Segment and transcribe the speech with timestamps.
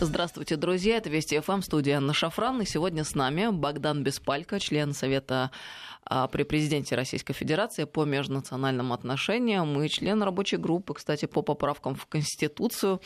[0.00, 0.96] Здравствуйте, друзья.
[0.96, 2.60] Это Вести ФМ, студия Анна Шафран.
[2.60, 5.52] И сегодня с нами Богдан Беспалько, член Совета
[6.06, 11.94] а, при президенте Российской Федерации по межнациональным отношениям и член рабочей группы, кстати, по поправкам
[11.94, 13.00] в Конституцию.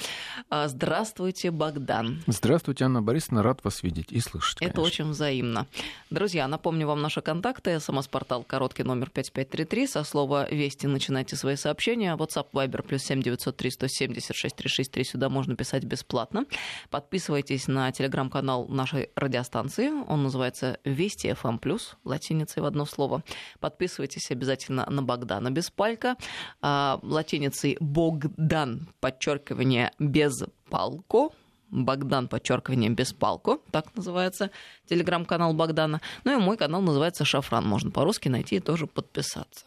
[0.51, 2.22] А, здравствуйте, Богдан.
[2.27, 3.43] Здравствуйте, Анна Борисовна.
[3.43, 4.59] Рад вас видеть и слышать.
[4.59, 4.73] Конечно.
[4.73, 5.67] Это очень взаимно.
[6.11, 7.79] Друзья, напомню вам наши контакты.
[7.79, 9.87] СМС-портал короткий номер 5533.
[9.87, 12.17] Со слова «Вести» начинайте свои сообщения.
[12.17, 15.05] WhatsApp, Viber, плюс 7903 176 363.
[15.05, 16.47] Сюда можно писать бесплатно.
[16.91, 19.91] Подписывайтесь на телеграм-канал нашей радиостанции.
[20.06, 23.23] Он называется «Вести FM+,» латиницей в одно слово.
[23.60, 26.16] Подписывайтесь обязательно на Богдана Беспалько.
[26.60, 31.32] А, латиницей Богдан, подчеркивание, без палку.
[31.70, 34.51] Богдан, подчеркивание, без палку, так называется
[34.87, 36.01] телеграм-канал Богдана.
[36.24, 39.66] Ну и мой канал называется Шафран, можно по-русски найти и тоже подписаться.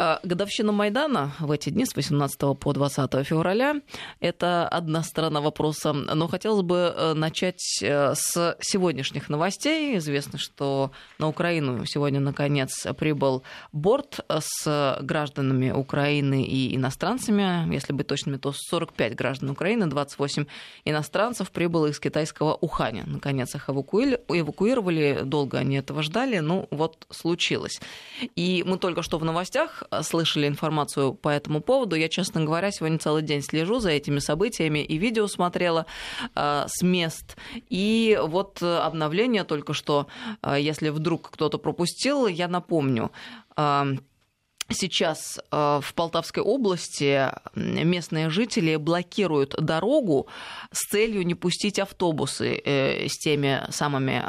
[0.00, 3.80] А, годовщина Майдана в эти дни с 18 по 20 февраля–
[4.20, 5.92] это одна сторона вопроса.
[5.92, 9.98] Но хотелось бы э, начать э, с сегодняшних новостей.
[9.98, 13.42] Известно, что на Украину сегодня, наконец, прибыл
[13.72, 17.68] борт с гражданами Украины и иностранцами.
[17.74, 20.44] Если быть точными, то 45 граждан Украины, 28
[20.84, 23.02] иностранцев прибыло из китайского Уханя.
[23.04, 25.22] Наконец их эвакуировали.
[25.24, 26.38] Долго они этого ждали.
[26.38, 27.80] Ну, вот случилось.
[28.36, 31.96] И мы только что в новостях слышали информацию по этому поводу.
[31.96, 35.86] Я, честно говоря, сегодня целый день слежу за этими событиями и видео смотрела
[36.34, 37.36] э, с мест.
[37.68, 40.06] И вот обновление только что,
[40.42, 43.10] э, если вдруг кто-то пропустил, я напомню.
[43.56, 43.84] Э,
[44.70, 50.26] Сейчас в Полтавской области местные жители блокируют дорогу
[50.70, 54.22] с целью не пустить автобусы с теми самыми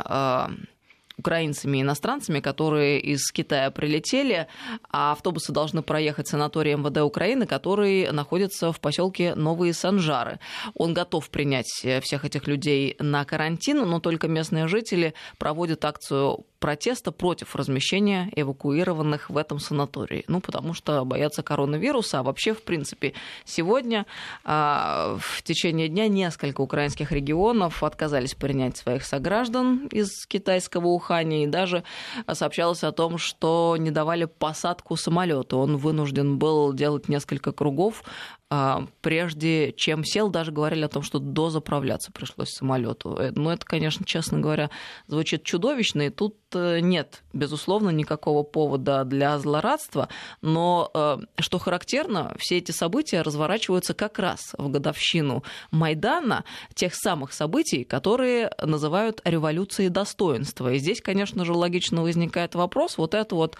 [1.19, 4.47] украинцами и иностранцами, которые из Китая прилетели,
[4.89, 10.39] а автобусы должны проехать санаторий МВД Украины, который находится в поселке Новые Санжары.
[10.73, 17.11] Он готов принять всех этих людей на карантин, но только местные жители проводят акцию протеста
[17.11, 20.23] против размещения эвакуированных в этом санатории.
[20.27, 22.19] Ну, потому что боятся коронавируса.
[22.19, 23.13] А вообще, в принципе,
[23.45, 24.05] сегодня
[24.43, 31.43] а, в течение дня несколько украинских регионов отказались принять своих сограждан из китайского Ухани.
[31.43, 31.83] И даже
[32.31, 35.57] сообщалось о том, что не давали посадку самолету.
[35.57, 38.03] Он вынужден был делать несколько кругов
[38.51, 43.15] а, прежде чем сел, даже говорили о том, что дозаправляться пришлось самолету.
[43.15, 44.71] Э, ну, это, конечно, честно говоря,
[45.05, 50.09] звучит чудовищно, и тут нет, безусловно, никакого повода для злорадства,
[50.41, 56.43] но, э, что характерно, все эти события разворачиваются как раз в годовщину Майдана,
[56.73, 60.73] тех самых событий, которые называют революцией достоинства.
[60.73, 63.57] И здесь, конечно же, логично возникает вопрос, вот это вот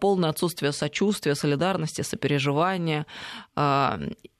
[0.00, 3.06] полное отсутствие сочувствия, солидарности, сопереживания,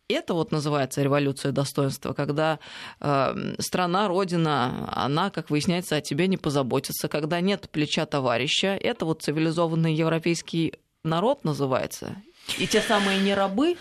[0.09, 2.59] это вот называется революция достоинства, когда
[3.01, 8.79] э, страна, родина, она, как выясняется, о тебе не позаботится, когда нет плеча товарища.
[8.81, 12.17] Это вот цивилизованный европейский народ называется.
[12.59, 13.77] И те самые не рабы.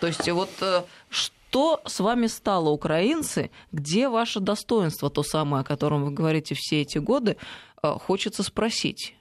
[0.00, 3.50] То есть вот э, что с вами стало, украинцы?
[3.70, 7.36] Где ваше достоинство, то самое, о котором вы говорите все эти годы,
[7.82, 9.14] э, хочется спросить.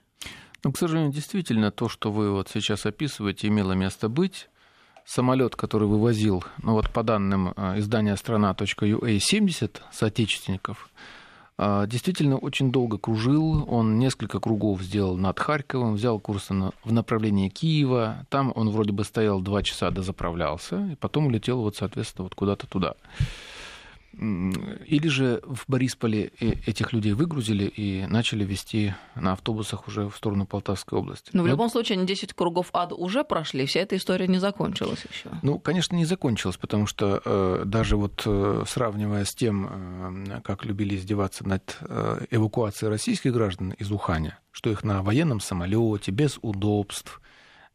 [0.64, 4.48] Ну, к сожалению, действительно, то, что вы вот сейчас описываете, имело место быть
[5.08, 10.90] самолет, который вывозил, ну вот по данным э, издания страна.ua, 70 соотечественников,
[11.58, 13.66] э, действительно очень долго кружил.
[13.70, 18.26] Он несколько кругов сделал над Харьковом, взял курс в направлении Киева.
[18.30, 22.68] Там он вроде бы стоял два часа, дозаправлялся, и потом улетел вот, соответственно, вот куда-то
[22.68, 22.96] туда.
[24.14, 30.48] Или же в Борисполе этих людей выгрузили и начали вести на автобусах уже в сторону
[30.48, 31.30] Полтавской области.
[31.34, 34.40] Но ну, в любом случае, они 10 кругов ада уже прошли, вся эта история не
[34.40, 35.30] закончилась еще.
[35.44, 40.66] Ну, конечно, не закончилась, потому что э, даже вот э, сравнивая с тем, э, как
[40.66, 46.40] любили издеваться над э, эвакуацией российских граждан из Уханя, что их на военном самолете, без
[46.42, 47.22] удобств,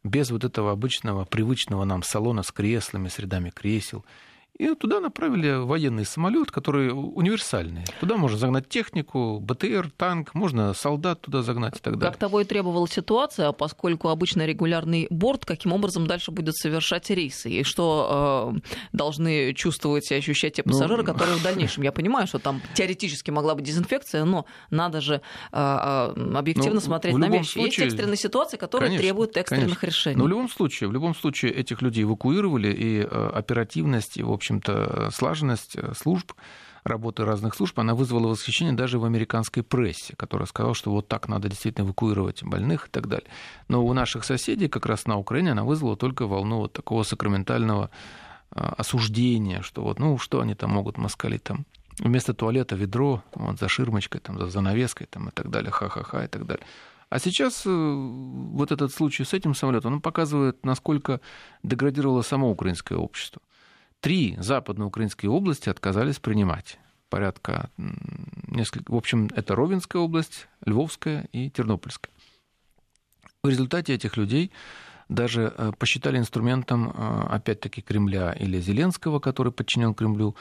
[0.03, 4.03] без вот этого обычного, привычного нам салона с креслами, с рядами кресел–
[4.57, 7.83] и туда направили военный самолет, который универсальный.
[7.99, 12.11] Туда можно загнать технику, БТР, танк, можно солдат туда загнать и так далее.
[12.11, 17.49] Как того и требовала ситуация, поскольку обычно регулярный борт, каким образом дальше будет совершать рейсы,
[17.49, 18.59] и что э,
[18.91, 21.07] должны чувствовать и ощущать те ну, пассажиры, ну...
[21.13, 21.83] которые в дальнейшем.
[21.83, 26.81] Я понимаю, что там теоретически могла быть дезинфекция, но надо же э, э объективно ну,
[26.81, 27.53] смотреть на вещи.
[27.53, 27.85] Случае...
[27.85, 29.85] Есть экстренные ситуации, которые конечно, требуют экстренных конечно.
[29.85, 30.17] решений.
[30.17, 34.31] Но в любом случае, в любом случае этих людей эвакуировали, и э, оперативность, и, в
[34.31, 36.33] общем, общем-то, слаженность э, служб,
[36.83, 41.29] работы разных служб, она вызвала восхищение даже в американской прессе, которая сказала, что вот так
[41.29, 43.29] надо действительно эвакуировать больных и так далее.
[43.69, 47.89] Но у наших соседей, как раз на Украине, она вызвала только волну вот такого сакраментального
[48.51, 51.65] э, осуждения, что вот, ну, что они там могут москали там
[51.99, 56.27] Вместо туалета ведро, вот, за ширмочкой, там, за занавеской там, и так далее, ха-ха-ха и
[56.27, 56.65] так далее.
[57.09, 61.21] А сейчас э, вот этот случай с этим самолетом, он показывает, насколько
[61.61, 63.41] деградировало само украинское общество.
[64.03, 66.77] Три западноукраинские области отказались принимать.
[67.07, 67.69] Порядка
[68.47, 68.91] несколько...
[68.91, 72.11] В общем, это Ровенская область, Львовская и Тернопольская.
[73.43, 74.51] В результате этих людей
[75.07, 80.35] даже э, посчитали инструментом, э, опять-таки, Кремля или Зеленского, который подчинен Кремлю,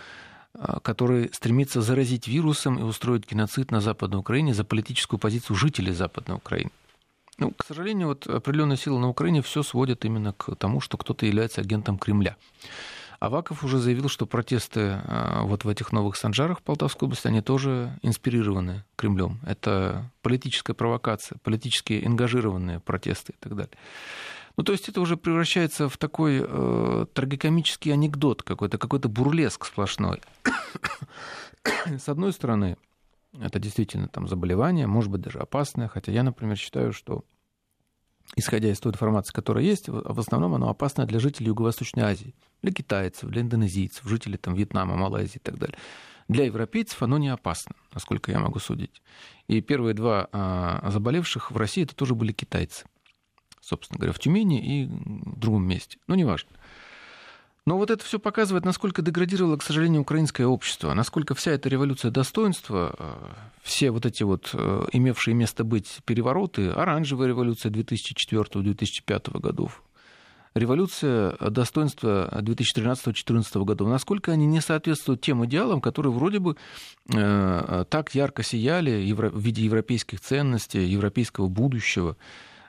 [0.55, 5.93] э, который стремится заразить вирусом и устроить геноцид на Западной Украине за политическую позицию жителей
[5.93, 6.73] Западной Украины.
[7.39, 11.27] Ну, к сожалению, вот определенные силы на Украине все сводят именно к тому, что кто-то
[11.27, 12.37] является агентом Кремля.
[13.23, 15.01] Аваков уже заявил, что протесты
[15.43, 19.39] вот в этих новых Санжарах в Полтавской области, они тоже инспирированы Кремлем.
[19.47, 23.73] Это политическая провокация, политически ангажированные протесты и так далее.
[24.57, 30.21] Ну, то есть это уже превращается в такой э, трагикомический анекдот какой-то, какой-то бурлеск сплошной.
[31.87, 32.77] С одной стороны,
[33.41, 37.25] это действительно там заболевание, может быть, даже опасное, хотя я, например, считаю, что
[38.37, 42.73] исходя из той информации, которая есть, в основном оно опасно для жителей Юго-Восточной Азии, для
[42.73, 45.77] китайцев, для индонезийцев, жителей там, Вьетнама, Малайзии и так далее.
[46.29, 49.03] Для европейцев оно не опасно, насколько я могу судить.
[49.49, 52.85] И первые два а, заболевших в России это тоже были китайцы
[53.63, 55.99] собственно говоря, в Тюмени и в другом месте.
[56.09, 56.51] Ну, неважно.
[57.65, 62.11] Но вот это все показывает, насколько деградировало, к сожалению, украинское общество, насколько вся эта революция
[62.11, 63.13] достоинства, э,
[63.63, 69.85] все вот эти вот э, имевшие место быть перевороты, оранжевая революция 2004-2005 годов,
[70.55, 76.57] революция достоинства 2013-2014 годов, насколько они не соответствуют тем идеалам, которые вроде бы
[77.15, 82.17] э, так ярко сияли в виде европейских ценностей, европейского будущего.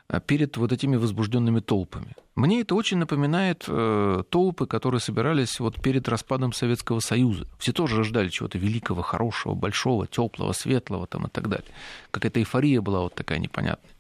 [0.10, 2.16] А, перед вот этими возбужденными толпами.
[2.36, 7.48] Мне это очень напоминает э, толпы, которые собирались вот перед распадом Советского Союза.
[7.58, 11.68] Все тоже ждали чего-то великого, хорошего, большого, теплого, светлого там и так далее.
[12.12, 13.92] Какая-то эйфория была вот такая непонятная.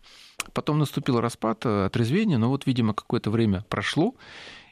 [0.51, 4.15] Потом наступил распад, э, отрезвение, но вот, видимо, какое-то время прошло,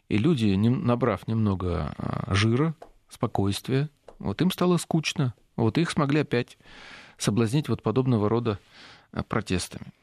[0.09, 2.75] и люди, набрав немного а, жира,
[3.07, 3.89] спокойствия,
[4.19, 6.57] вот им стало скучно, вот их смогли опять
[7.17, 8.59] соблазнить вот подобного рода
[9.13, 9.93] э, протестами.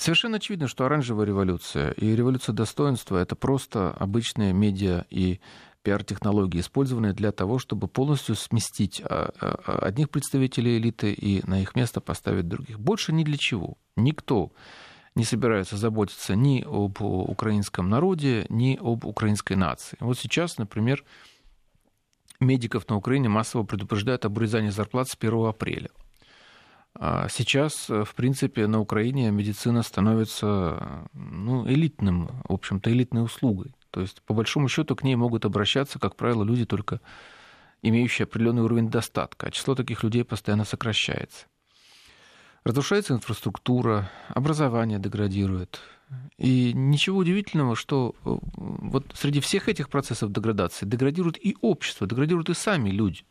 [0.00, 5.40] Совершенно очевидно, что оранжевая революция и революция достоинства— это просто обычные медиа и
[5.82, 11.74] пиар-технологии, использованные для того, чтобы полностью сместить а, а, одних представителей элиты и на их
[11.74, 12.80] место поставить других.
[12.80, 13.76] Больше ни для чего.
[13.94, 14.52] Никто
[15.16, 19.98] не собирается заботиться ни об украинском народе, ни об украинской нации.
[20.00, 21.04] Вот сейчас, например,
[22.40, 25.90] медиков на Украине массово предупреждают об урезании зарплат с 1 апреля.
[26.94, 33.74] А сейчас, э, в принципе, на Украине медицина становится ну, элитным, в общем-то, элитной услугой.
[33.90, 37.00] То есть, по большому счету, к ней могут обращаться, как правило, люди только
[37.82, 41.46] имеющие определенный уровень достатка, а число таких людей постоянно сокращается.
[42.64, 45.80] Разрушается инфраструктура, образование деградирует.
[46.36, 52.50] И ничего удивительного, что э, вот среди всех этих процессов деградации деградирует и общество, деградируют
[52.50, 53.22] и сами люди.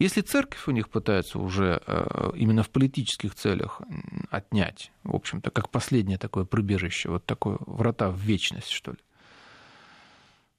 [0.00, 3.82] Если церковь у них пытается уже э, именно в политических целях
[4.30, 8.98] отнять, в общем-то, как последнее такое прибежище, вот такое врата в вечность, что ли,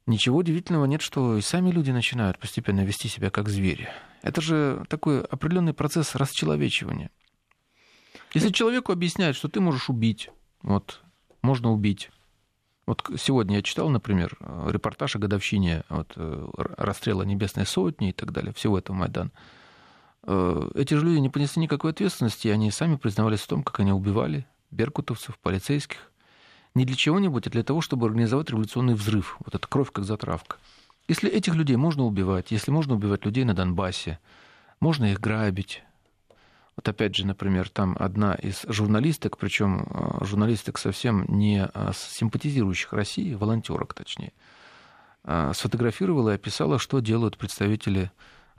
[0.08, 3.88] Ничего удивительного нет, что и сами люди начинают постепенно вести себя как звери.
[4.24, 7.12] Это же такой определенный процесс расчеловечивания.
[8.34, 10.30] Если человеку объясняют, что ты можешь убить,
[10.64, 11.02] вот,
[11.42, 12.10] можно убить,
[12.92, 18.34] вот сегодня я читал, например, репортаж о годовщине вот, э, расстрела Небесной Сотни и так
[18.34, 19.32] далее, всего этого Майдана.
[20.24, 23.80] Э, эти же люди не понесли никакой ответственности, и они сами признавались в том, как
[23.80, 26.12] они убивали беркутовцев, полицейских.
[26.76, 29.38] Не для чего-нибудь, а для того, чтобы организовать революционный взрыв.
[29.46, 30.58] Вот эта кровь как затравка.
[31.08, 34.20] Если этих людей можно убивать, если можно убивать людей на Донбассе,
[34.82, 35.82] можно их грабить,
[36.82, 42.92] вот опять же, например, там одна из журналисток, причем э, журналисток совсем не э, симпатизирующих
[42.94, 44.34] России, волонтерок точнее,
[45.24, 48.12] э, сфотографировала и описала, что делают представители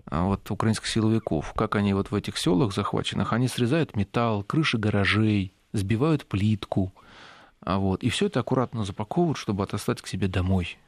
[0.07, 5.53] вот, украинских силовиков, как они вот в этих селах захваченных, они срезают металл, крыши гаражей,
[5.73, 6.93] сбивают плитку,
[7.61, 10.79] а вот, и все это аккуратно запаковывают, чтобы отослать к себе домой.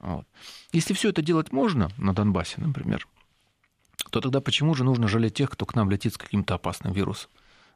[0.00, 0.26] Вот.
[0.72, 3.06] Если все это делать можно на Донбассе, например,
[4.10, 7.30] то тогда почему же нужно жалеть тех, кто к нам летит с каким-то опасным вирусом?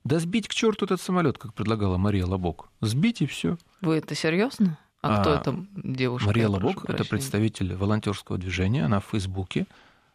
[0.04, 2.68] Да сбить к черту этот самолет, как предлагала Мария Лобок.
[2.80, 3.56] Сбить и все.
[3.80, 4.78] Вы это серьезно?
[5.00, 6.26] А, а кто это девушка?
[6.28, 8.84] Мария Лобок это представитель волонтерского движения.
[8.84, 9.66] Она в Фейсбуке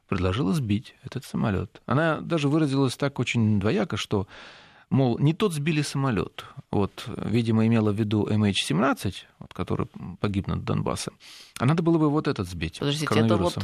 [0.08, 1.82] предложила сбить этот самолет.
[1.86, 4.28] Она даже выразилась так очень двояко, что
[4.90, 6.46] мол, не тот сбили самолет.
[6.72, 9.88] Вот, видимо, имела в виду MH17, вот, который
[10.20, 11.14] погиб над Донбассом.
[11.60, 12.80] А надо было бы вот этот сбить.
[12.80, 13.58] Подождите, это вот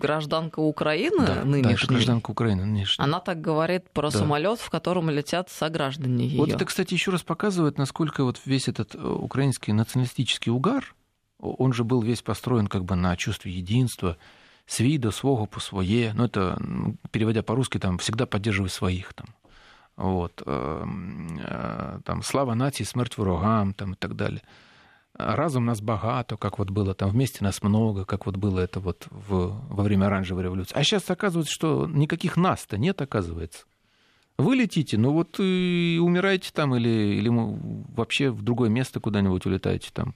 [0.00, 1.88] гражданка Украины да, нынешняя?
[1.88, 3.06] Да, гражданка Украины нынешняя.
[3.06, 4.18] Она так говорит про да.
[4.18, 6.38] самолет, в котором летят сограждане ее.
[6.38, 10.94] Вот это, кстати, еще раз показывает, насколько вот весь этот э, украинский националистический угар,
[11.38, 14.16] он же был весь построен как бы на чувстве единства,
[14.66, 16.12] свій до свого по своє.
[16.16, 16.58] Ну, это,
[17.10, 19.12] переводя по-русски, там, всегда поддерживай своих.
[19.12, 19.26] Там.
[19.98, 20.42] Вот.
[20.46, 24.42] Эм, э, там, слава нації, смерть ворогам там, и так далее.
[25.14, 29.08] Разум нас богато, как вот было там, вместе нас много, как вот было это вот
[29.10, 30.76] в, во время оранжевой революции.
[30.78, 33.64] А сейчас оказывается, что никаких нас-то нет, оказывается.
[34.38, 39.90] Вы летите, ну вот и умираете там или, или вообще в другое место куда-нибудь улетаете
[39.92, 40.14] там.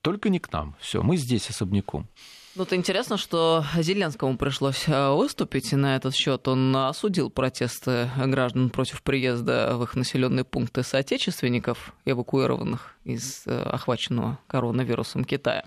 [0.00, 0.76] Только не к нам.
[0.78, 2.06] Все, мы здесь особняком.
[2.54, 6.46] Это интересно, что Зеленскому пришлось э, выступить на этот счет.
[6.48, 14.38] Он осудил протесты граждан против приезда в их населенные пункты соотечественников, эвакуированных из э, охваченного
[14.46, 15.64] коронавирусом Китая.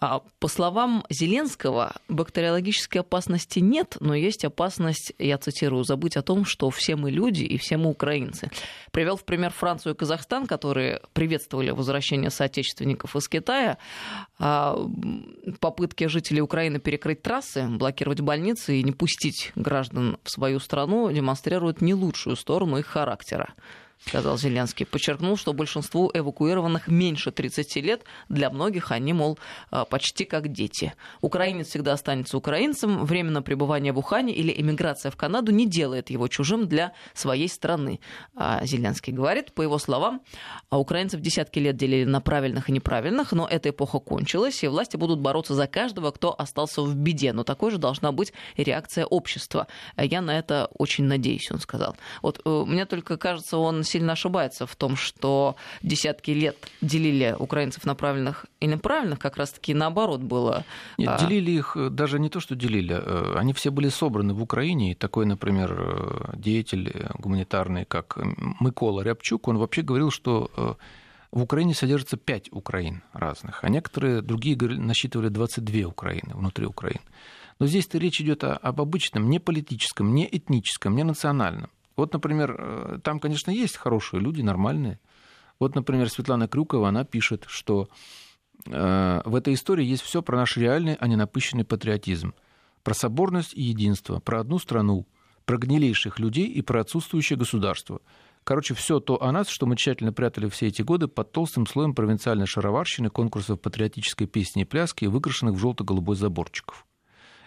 [0.00, 6.44] А по словам Зеленского, бактериологической опасности нет, но есть опасность, я цитирую, забыть о том,
[6.44, 8.50] что все мы люди и все мы украинцы.
[8.92, 13.78] Привел в пример Францию и Казахстан, которые приветствовали возвращение соотечественников из Китая.
[14.38, 14.78] А,
[15.96, 21.80] попытки жителей Украины перекрыть трассы, блокировать больницы и не пустить граждан в свою страну демонстрируют
[21.80, 23.54] не лучшую сторону их характера
[24.04, 24.86] сказал Зеленский.
[24.86, 28.04] Подчеркнул, что большинству эвакуированных меньше 30 лет.
[28.28, 29.38] Для многих они, мол,
[29.70, 30.92] а, почти как дети.
[31.20, 33.04] Украинец всегда останется украинцем.
[33.04, 38.00] Временно пребывание в Ухане или эмиграция в Канаду не делает его чужим для своей страны.
[38.34, 40.22] А Зеленский говорит, по его словам,
[40.70, 44.96] а украинцев десятки лет делили на правильных и неправильных, но эта эпоха кончилась, и власти
[44.96, 47.32] будут бороться за каждого, кто остался в беде.
[47.32, 49.66] Но такой же должна быть реакция общества.
[49.96, 51.96] Я на это очень надеюсь, он сказал.
[52.22, 57.84] Вот э, мне только кажется, он сильно ошибается в том, что десятки лет делили украинцев
[57.84, 60.64] на правильных и неправильных, как раз-таки наоборот было.
[60.98, 64.34] Нет, а делили их э, даже не то, что делили, э, они все были собраны
[64.34, 68.18] в Украине, и такой, например, э, деятель гуманитарный, как
[68.60, 70.76] Микола Рябчук, он вообще говорил, что
[71.32, 77.00] в Украине содержится пять Украин разных, а некоторые другие насчитывали 22 Украины внутри Украины.
[77.58, 81.70] Но здесь-то речь идет об обычном, не политическом, не этническом, не национальном.
[81.96, 85.00] Вот, например, э, там, конечно, есть хорошие люди, нормальные.
[85.58, 87.88] Вот, например, Светлана Крюкова, она пишет, что
[88.66, 92.34] э, в этой истории есть все про наш реальный, а не напыщенный патриотизм,
[92.82, 95.06] про соборность и единство, про одну страну,
[95.46, 98.00] про гнилейших людей и про отсутствующее государство.
[98.44, 101.94] Короче, все то о нас, что мы тщательно прятали все эти годы под толстым слоем
[101.94, 106.86] провинциальной шароварщины, конкурсов патриотической песни и пляски, выкрашенных в желто-голубой заборчиков.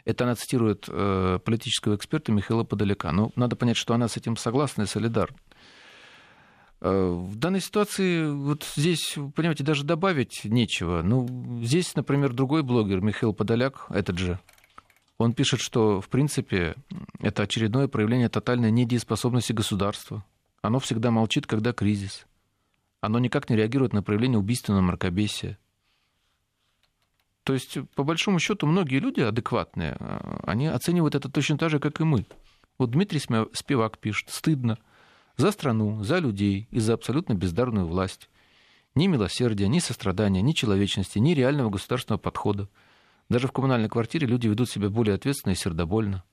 [0.09, 3.11] Это она цитирует э, политического эксперта Михаила Подоляка.
[3.11, 5.37] Но надо понять, что она с этим согласна и солидарна.
[6.81, 11.03] Э, в данной ситуации вот здесь, понимаете, даже добавить нечего.
[11.03, 14.39] Ну, здесь, например, другой блогер, Михаил Подоляк, этот же,
[15.19, 16.73] он пишет, что, в принципе,
[17.19, 20.25] это очередное проявление тотальной недееспособности государства.
[20.63, 22.25] Оно всегда молчит, когда кризис.
[22.99, 25.59] Оно никак не реагирует на проявление убийственного мракобесия.
[27.43, 31.79] То есть, по большому счету, многие люди адекватные, а, они оценивают это точно так же,
[31.79, 32.25] как и мы.
[32.77, 34.77] Вот Дмитрий Спивак пишет, стыдно
[35.37, 38.29] за страну, за людей и за абсолютно бездарную власть.
[38.95, 42.67] Ни милосердия, ни сострадания, ни человечности, ни реального государственного подхода.
[43.29, 46.23] Даже в коммунальной квартире люди ведут себя более ответственно и сердобольно.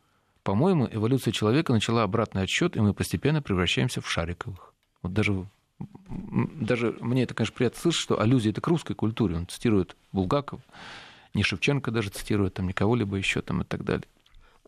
[0.42, 4.72] По-моему, эволюция человека начала обратный отсчет, и мы постепенно превращаемся в шариковых.
[5.02, 5.46] Вот даже,
[5.78, 9.36] даже мне это, конечно, приятно слышать, что аллюзия это к русской культуре.
[9.36, 10.60] Он цитирует Булгаков
[11.36, 14.06] не Шевченко даже цитирует, там, никого либо еще там и так далее.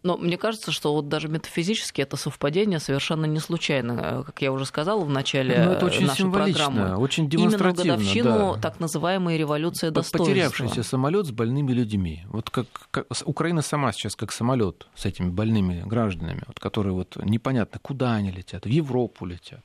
[0.04, 4.22] Но мне кажется, что вот даже метафизически это совпадение совершенно не случайно.
[4.24, 6.96] Как я уже сказала в начале ну, это очень нашей программы.
[6.96, 7.82] очень демонстративно.
[7.82, 8.60] Именно годовщину да.
[8.60, 10.18] так называемой революции достоинства.
[10.18, 12.22] Потерявшийся самолет с больными людьми.
[12.28, 17.16] Вот как, как Украина сама сейчас как самолет с этими больными гражданами, вот, которые вот
[17.16, 19.64] непонятно, куда они летят, в Европу летят.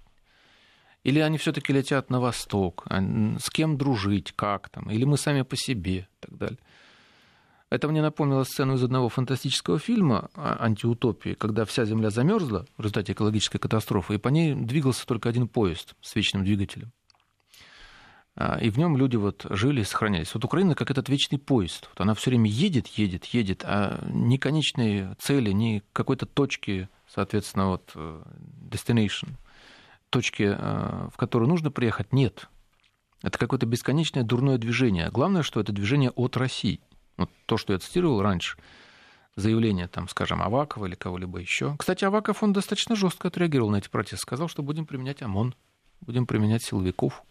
[1.04, 3.02] Или они все-таки летят на восток, а
[3.40, 6.60] с кем дружить, как там, или мы сами по себе и так далее.
[7.70, 13.14] Это мне напомнило сцену из одного фантастического фильма «Антиутопии», когда вся Земля замерзла в результате
[13.14, 16.92] экологической катастрофы, и по ней двигался только один поезд с вечным двигателем.
[18.36, 20.34] А, и в нем люди вот жили и сохранялись.
[20.34, 21.88] Вот Украина как этот вечный поезд.
[21.90, 27.70] Вот она все время едет, едет, едет, а ни конечной цели, ни какой-то точки, соответственно,
[27.70, 28.24] вот э,
[28.70, 29.30] destination,
[30.14, 32.48] точки, э, в которую нужно приехать, нет.
[33.24, 35.10] Это какое-то бесконечное дурное движение.
[35.10, 36.80] Главное, что это движение от России–
[37.18, 38.58] вот то, что я цитировал раньше,
[39.36, 41.76] заявление, там, скажем, Авакова или кого-либо еще.
[41.78, 44.18] Кстати, Аваков, он достаточно жестко отреагировал на эти протесты.
[44.18, 45.56] Сказал, что будем применять ОМОН,
[46.02, 47.24] будем применять силовиков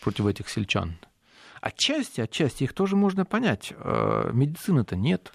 [0.00, 0.96] против этих сельчан.
[1.60, 3.72] Отчасти, отчасти их тоже можно понять.
[3.76, 5.32] Э, медицины-то нет.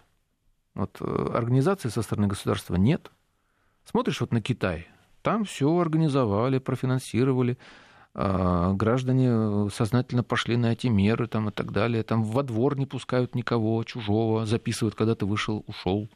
[0.75, 3.11] Вот, э, организации со стороны государства нет.
[3.85, 4.87] Смотришь вот на Китай.
[5.21, 7.57] Там все организовали, профинансировали.
[8.15, 12.03] Э, граждане сознательно пошли на эти меры там, и так далее.
[12.03, 16.09] Там во двор не пускают никого чужого, записывают, когда ты вышел, ушел.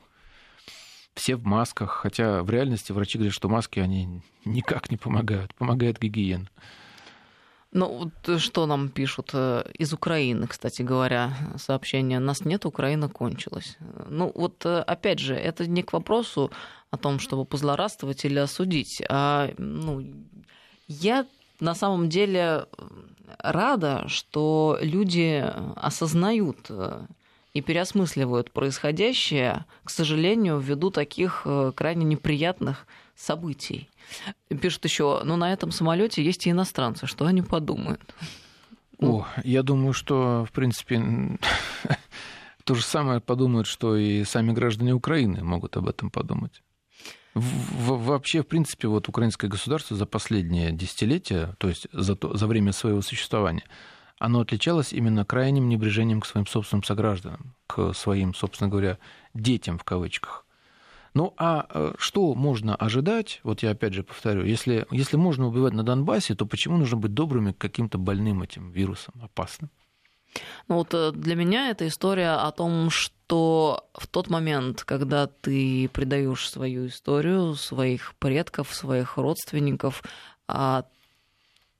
[1.16, 5.54] Все в масках, хотя в реальности врачи говорят, что маски они никак не помогают.
[5.56, 6.48] Помогает гигиена.
[7.74, 12.20] Ну, вот э, что нам пишут э, из Украины, кстати говоря, сообщение.
[12.20, 13.78] Нас нет, Украина кончилась.
[14.10, 16.52] Ну, вот э, опять же, это не к вопросу
[16.92, 19.02] о том, чтобы позлорадствовать или осудить.
[19.10, 20.06] А, ну,
[20.88, 21.26] я
[21.60, 22.68] на самом деле
[23.40, 25.44] рада, что люди
[25.76, 26.70] осознают
[27.56, 32.86] и переосмысливают происходящее, к сожалению, ввиду таких крайне неприятных
[33.16, 33.90] событий.
[34.62, 38.02] Пишут еще, ну на этом самолете есть и иностранцы, что они подумают?
[39.00, 41.02] О, я думаю, что, в принципе,
[42.64, 46.62] то же самое подумают, что и сами граждане Украины могут об этом подумать.
[47.34, 52.46] В, вообще, в принципе, вот украинское государство за последние десятилетия, то есть за, то, за
[52.46, 53.64] время своего существования,
[54.20, 59.00] оно отличалось именно крайним небрежением к своим собственным согражданам, к своим, собственно говоря,
[59.34, 60.46] детям в кавычках.
[61.14, 65.74] Ну а э, что можно ожидать, вот я опять же повторю, если, если можно убивать
[65.74, 69.70] на Донбассе, то почему нужно быть добрыми к каким-то больным этим вирусом, опасным?
[70.68, 75.88] Ну вот э, для меня это история о том, что в тот момент, когда ты
[75.90, 80.04] предаешь свою историю, своих предков, своих родственников,
[80.48, 80.86] а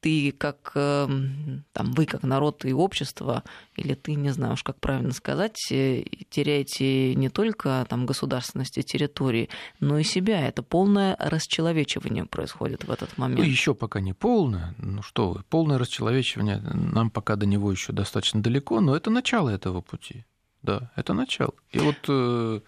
[0.04, 3.42] ты как, эм, там, вы как народ и общество,
[3.78, 9.48] или ты, не знаю уж, как правильно сказать, э, теряете не только там, государственности территории,
[9.80, 10.46] но и себя.
[10.46, 13.40] Это полное расчеловечивание происходит в этот момент.
[13.40, 14.76] Ну, еще пока не полное.
[14.78, 19.50] Ну что вы, полное расчеловечивание, нам пока до него еще достаточно далеко, но это начало
[19.50, 20.26] этого пути.
[20.64, 21.54] Да, это начало.
[21.72, 22.60] И вот э,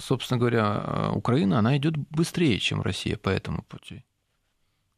[0.00, 4.04] собственно говоря, Украина, она идет быстрее, чем Россия по этому пути.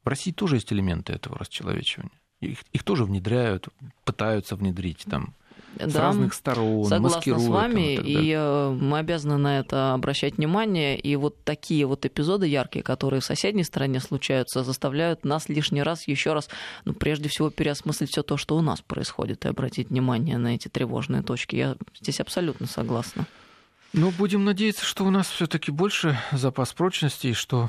[0.09, 2.19] В России тоже есть элементы этого расчеловечивания.
[2.41, 3.69] Их, их тоже внедряют,
[4.04, 5.35] пытаются внедрить там
[5.75, 10.39] да, с разных сторон, согласна с вами, и, и э, мы обязаны на это обращать
[10.39, 10.99] внимание.
[10.99, 16.09] И вот такие вот эпизоды яркие, которые в соседней стране случаются, заставляют нас лишний раз,
[16.09, 16.49] еще раз,
[16.87, 20.69] ну, прежде всего, переосмыслить все то, что у нас происходит, и обратить внимание на эти
[20.69, 21.56] тревожные точки.
[21.56, 23.26] Я здесь абсолютно согласна.
[23.93, 27.69] Ну, будем надеяться, что у нас все-таки больше запас прочности, и что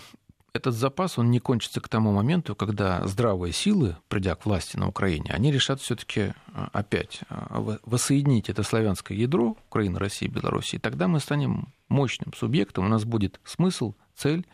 [0.53, 4.87] этот запас, он не кончится к тому моменту, когда здравые силы, придя к власти на
[4.87, 10.79] Украине, они решат все-таки а, опять а, воссоединить это славянское ядро Украины, России, Беларуси, и
[10.79, 14.45] тогда мы станем мощным субъектом, у нас будет смысл, цель,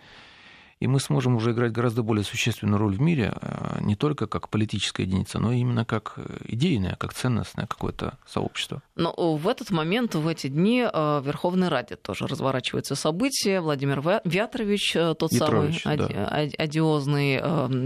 [0.82, 4.50] и мы сможем уже играть гораздо более существенную роль в мире, э, не только как
[4.50, 8.82] политическая единица, но именно как э, идейное, как ценностное какое-то сообщество.
[8.96, 13.62] Но в этот момент, в эти дни э, в Верховной Раде тоже разворачивается событие.
[13.62, 16.28] Владимир Вятрович, тот Ятрович, самый да.
[16.58, 17.40] одиозный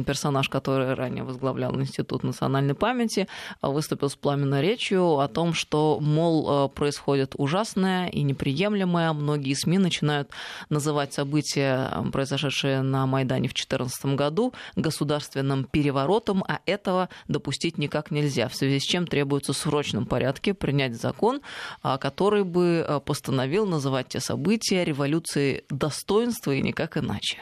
[0.03, 3.27] персонаж, который ранее возглавлял Институт национальной памяти,
[3.61, 9.13] выступил с пламенной речью о том, что, мол, происходит ужасное и неприемлемое.
[9.13, 10.29] Многие СМИ начинают
[10.69, 18.47] называть события, произошедшие на Майдане в 2014 году государственным переворотом, а этого допустить никак нельзя,
[18.47, 21.41] в связи с чем требуется в срочном порядке принять закон,
[21.81, 27.37] а, который бы а, постановил называть те события революцией достоинства и никак иначе.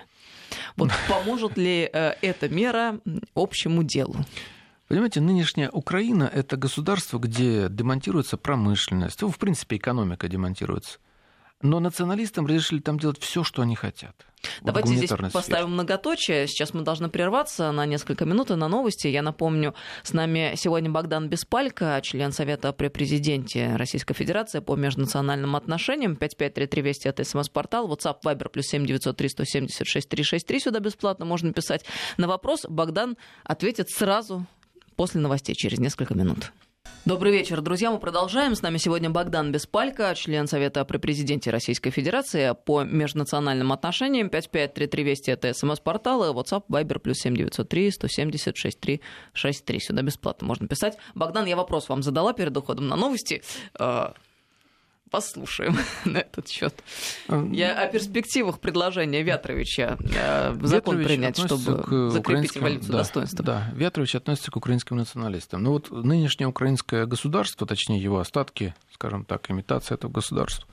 [0.75, 2.99] Вот поможет ли э, эта мера
[3.35, 4.15] общему делу?
[4.87, 10.99] Понимаете, нынешняя Украина– это государство, где демонтируется промышленность, ну, в принципе, экономика демонтируется.
[11.61, 14.27] Но националистам разрешили там делать все, что они хотят.
[14.61, 15.31] Давайте здесь сфере.
[15.31, 16.47] поставим многоточие.
[16.47, 19.07] Сейчас мы должны прерваться на несколько минут и на новости.
[19.07, 25.55] Я напомню, с нами сегодня Богдан Беспалько, член Совета при президенте Российской Федерации по межнациональным
[25.55, 26.15] отношениям.
[26.15, 27.91] 5533 Вести это смс-портал.
[27.91, 30.59] WhatsApp Viber плюс 7903 176 363.
[30.59, 31.83] Сюда бесплатно можно писать.
[32.17, 34.45] На вопрос Богдан ответит сразу
[34.95, 36.51] после новостей через несколько минут.
[37.05, 37.89] Добрый вечер, друзья.
[37.89, 38.53] Мы продолжаем.
[38.53, 44.29] С нами сегодня Богдан Беспалько, член Совета при президенте Российской Федерации по межнациональным отношениям.
[44.29, 49.79] 5533 Вести это смс-порталы, WhatsApp, Viber, плюс 7903 176 363.
[49.79, 50.97] Сюда бесплатно можно писать.
[51.15, 53.41] Богдан, я вопрос вам задала перед уходом на новости.
[55.07, 56.73] Э, послушаем на этот счет.
[57.51, 63.45] Я о перспективах предложения Вятровича э, закон принять, чтобы закрепить эволюцию да, достоинства.
[63.45, 65.63] Да, Вятрович относится к украинским националистам.
[65.63, 70.67] Ну вот нынешнее украинское государство, точнее его остатки, скажем так, имитация этого государства,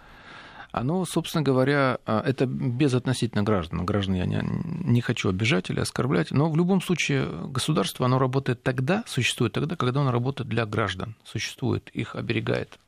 [0.72, 3.84] Оно, собственно говоря, а, это безотносительно граждан.
[3.86, 8.62] Граждан я не, не хочу обижать или оскорблять, но в любом случае государство, оно работает
[8.62, 12.78] тогда, существует тогда, когда оно работает для граждан, существует, их оберегает.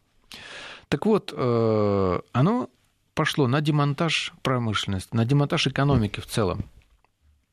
[0.88, 2.70] Так вот, э, оно
[3.14, 6.64] пошло на демонтаж промышленности, на демонтаж экономики в целом.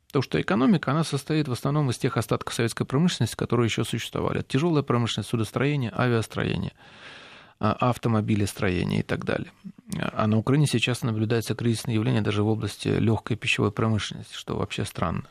[0.08, 4.44] Потому что экономика, она состоит в основном из тех остатков советской промышленности, которые еще существовали.
[4.44, 6.74] Тяжелая промышленность, судостроение, авиастроение–
[7.64, 9.50] а, автомобилестроения и так далее.
[9.98, 14.84] А на Украине сейчас наблюдается кризисное явление даже в области легкой пищевой промышленности, что вообще
[14.84, 15.24] странно.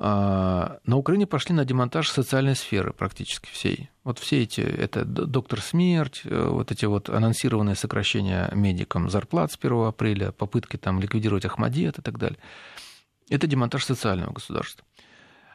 [0.00, 3.90] А, на Украине пошли на демонтаж социальной сферы практически всей.
[4.04, 9.56] Вот все эти, это доктор смерть, э, вот эти вот анонсированные сокращения медикам зарплат с
[9.56, 12.38] 1 апреля, попытки там ликвидировать Ахмадиет и так далее.
[13.28, 14.84] Это демонтаж социального государства.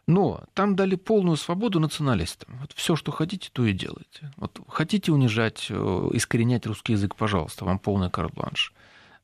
[0.08, 2.58] Но там дали полную свободу националистам.
[2.60, 4.34] Вот все, что хотите, то и делайте.
[4.36, 8.74] Вот хотите унижать, э, искоренять русский язык, пожалуйста, вам полный карт-бланш.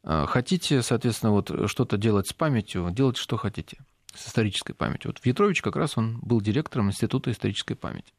[0.04, 3.80] Э, хотите, соответственно, вот что-то делать с памятью, делайте, что хотите,
[4.16, 5.12] с исторической памятью.
[5.12, 8.14] Вот Ветрович как раз он был директором Института исторической памяти,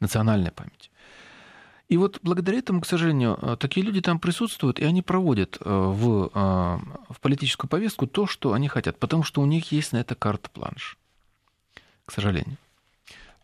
[0.00, 0.90] национальной памяти.
[1.88, 6.30] И вот благодаря этому, к сожалению, э, такие люди там присутствуют, и они проводят в,
[7.08, 10.98] в политическую повестку то, что они хотят, потому что у них есть на это карта-планш
[12.06, 12.56] к сожалению.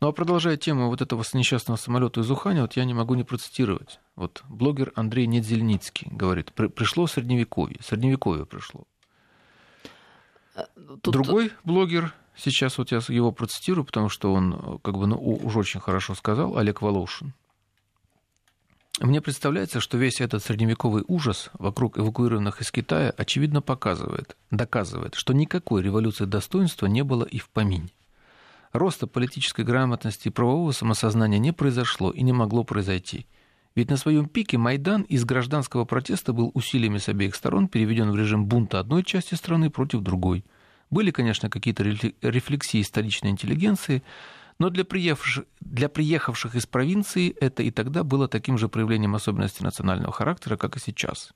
[0.00, 3.24] Ну а продолжая тему вот этого несчастного самолета из Уханя, вот я не могу не
[3.24, 4.00] процитировать.
[4.16, 8.84] Вот блогер Андрей Недзельницкий говорит, пришло средневековье, средневековье пришло.
[10.54, 10.64] Э,
[11.02, 11.12] тут...
[11.12, 15.80] Другой блогер, сейчас вот я его процитирую, потому что он как бы ну, уж очень
[15.80, 17.32] хорошо сказал, Олег Волошин.
[19.00, 25.32] Мне представляется, что весь этот средневековый ужас вокруг эвакуированных из Китая очевидно показывает, доказывает, что
[25.32, 27.90] никакой революции достоинства не было и в помине
[28.72, 33.26] роста политической грамотности и правового самосознания не произошло и не могло произойти.
[33.74, 38.16] Ведь на своем пике Майдан из гражданского протеста был усилиями с обеих сторон переведен в
[38.16, 40.44] режим бунта одной части страны против другой.
[40.90, 44.02] Были, конечно, какие-то рефлексии столичной интеллигенции,
[44.58, 49.64] но для приехавших, для приехавших из провинции это и тогда было таким же проявлением особенностей
[49.64, 51.32] национального характера, как и сейчас.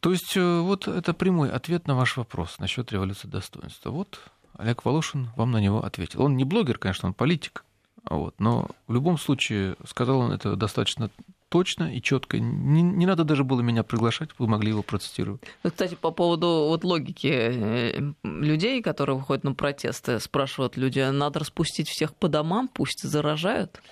[0.00, 3.90] То есть э, вот это прямой ответ на ваш вопрос насчет революции достоинства.
[3.90, 4.18] Вот
[4.54, 6.22] Олег Волошин вам на него ответил.
[6.22, 7.64] Он не блогер, конечно, он политик,
[8.08, 11.10] вот, но в любом случае сказал он это достаточно
[11.50, 12.38] точно и четко.
[12.38, 15.42] Не, не надо даже было меня приглашать, вы могли его процитировать.
[15.62, 21.40] Ну, кстати, по поводу вот логики э, людей, которые выходят на протесты, спрашивают люди, надо
[21.40, 23.82] распустить всех по домам, пусть заражают.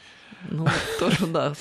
[0.48, 0.66] Ну,
[1.00, 1.52] тоже, да,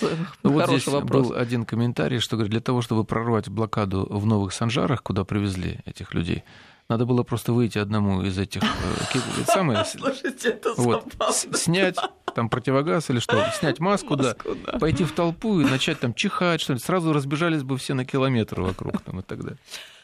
[0.43, 1.29] ну, вот здесь вопрос.
[1.29, 5.79] был один комментарий, что говорит, для того, чтобы прорвать блокаду в Новых Санжарах, куда привезли
[5.85, 6.43] этих людей,
[6.89, 11.11] надо было просто выйти одному из этих э, Слушайте, это вот,
[11.53, 11.97] снять
[12.37, 16.61] там противогаз или что, снять маску, да, да, пойти в толпу и начать там чихать,
[16.61, 16.85] что-нибудь.
[16.85, 19.57] Сразу разбежались бы все на километр вокруг там и так далее.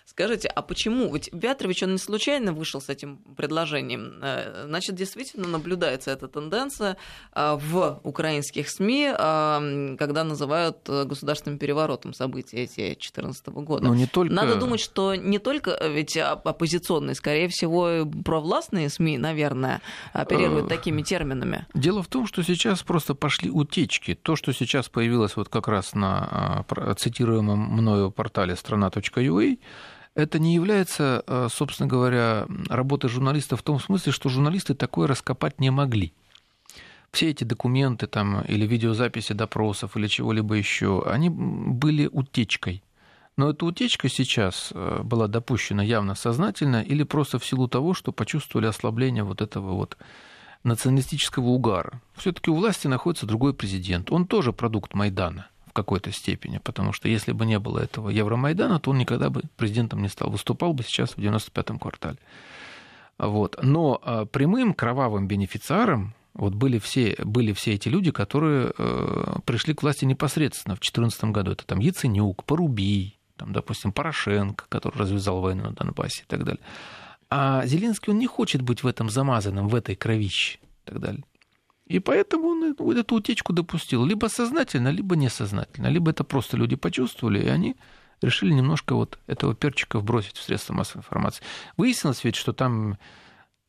[0.06, 1.14] Скажите, а почему?
[1.14, 4.20] Ведь Вятрович, он не случайно вышел с этим предложением.
[4.22, 6.98] Э, значит, действительно наблюдается эта тенденция
[7.34, 13.86] э, в украинских СМИ, э, когда называют государственным переворотом события эти 2014 года.
[13.86, 14.34] Но не только...
[14.34, 21.66] Надо думать, что не только ведь оппозиционные, скорее всего, провластные СМИ, наверное, оперируют такими терминами.
[21.74, 24.16] Дело в том, что сейчас просто пошли утечки.
[24.16, 26.66] То, что сейчас появилось вот как раз на
[26.98, 29.58] цитируемом мною портале страна.ua,
[30.16, 35.60] это не является, э, собственно говоря, работой журналиста в том смысле, что журналисты такое раскопать
[35.60, 36.14] не могли.
[37.12, 42.84] Все эти документы там, или видеозаписи допросов или чего-либо еще, они были утечкой.
[43.38, 48.12] Но эта утечка сейчас э, была допущена явно сознательно или просто в силу того, что
[48.12, 49.98] почувствовали ослабление вот этого вот
[50.64, 52.02] националистического угара.
[52.16, 54.12] Все-таки у власти находится другой президент.
[54.12, 58.80] Он тоже продукт Майдана в какой-то степени, потому что если бы не было этого Евромайдана,
[58.80, 62.20] то он никогда бы президентом не стал, выступал бы сейчас в 95-м квартале.
[63.18, 63.58] Вот.
[63.64, 69.74] Но а, прямым кровавым бенефициаром вот были все, были все эти люди, которые э, пришли
[69.74, 71.52] к власти непосредственно в 2014 году.
[71.52, 76.62] Это там Яценюк, Порубий, там, допустим, Порошенко, который развязал войну на Донбассе и так далее.
[77.32, 81.24] А Зеленский, он не хочет быть в этом замазанном, в этой кровище и так далее.
[81.94, 82.64] И поэтому он
[82.98, 84.04] эту утечку допустил.
[84.04, 85.90] Либо сознательно, либо несознательно.
[85.90, 87.76] Либо это просто люди почувствовали, и они
[88.24, 91.44] решили немножко вот этого перчика вбросить в средства массовой информации.
[91.78, 92.98] Выяснилось ведь, что там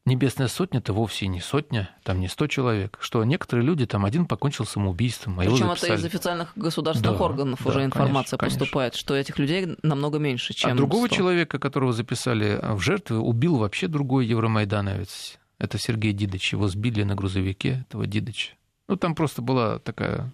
[0.06, 4.26] Небесная сотня это вовсе не сотня, там не сто человек, что некоторые люди, там один
[4.26, 8.92] покончил самоубийством, а Причем это из официальных государственных да, органов да, уже информация конечно, поступает,
[8.92, 9.00] конечно.
[9.00, 11.16] что этих людей намного меньше, чем А другого 100.
[11.16, 15.38] человека, которого записали в жертвы, убил вообще другой евромайдановец.
[15.58, 16.52] Это Сергей Дидыч.
[16.52, 18.52] Его сбили на грузовике, этого Дидыча.
[18.88, 20.32] Ну, там просто была такая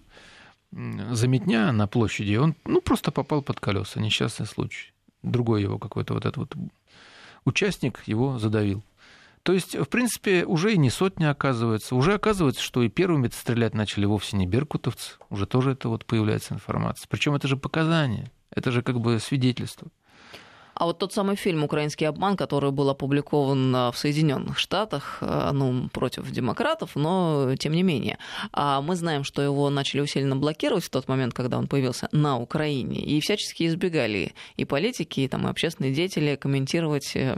[0.71, 4.93] заметня на площади, он ну, просто попал под колеса, несчастный случай.
[5.21, 6.55] Другой его какой-то вот этот вот
[7.45, 8.83] участник его задавил.
[9.43, 11.95] То есть, в принципе, уже и не сотня оказывается.
[11.95, 15.15] Уже оказывается, что и первыми стрелять начали вовсе не беркутовцы.
[15.29, 17.07] Уже тоже это вот появляется информация.
[17.09, 19.87] Причем это же показания, это же как бы свидетельство.
[20.73, 25.51] А вот тот самый фильм «Украинский обман», который был опубликован э, в Соединенных Штатах, э,
[25.53, 28.17] ну, против демократов, но тем не менее.
[28.53, 32.39] А мы знаем, что его начали усиленно блокировать в тот момент, когда он появился на
[32.39, 37.37] Украине, и всячески избегали и политики, и, там, и общественные деятели комментировать э,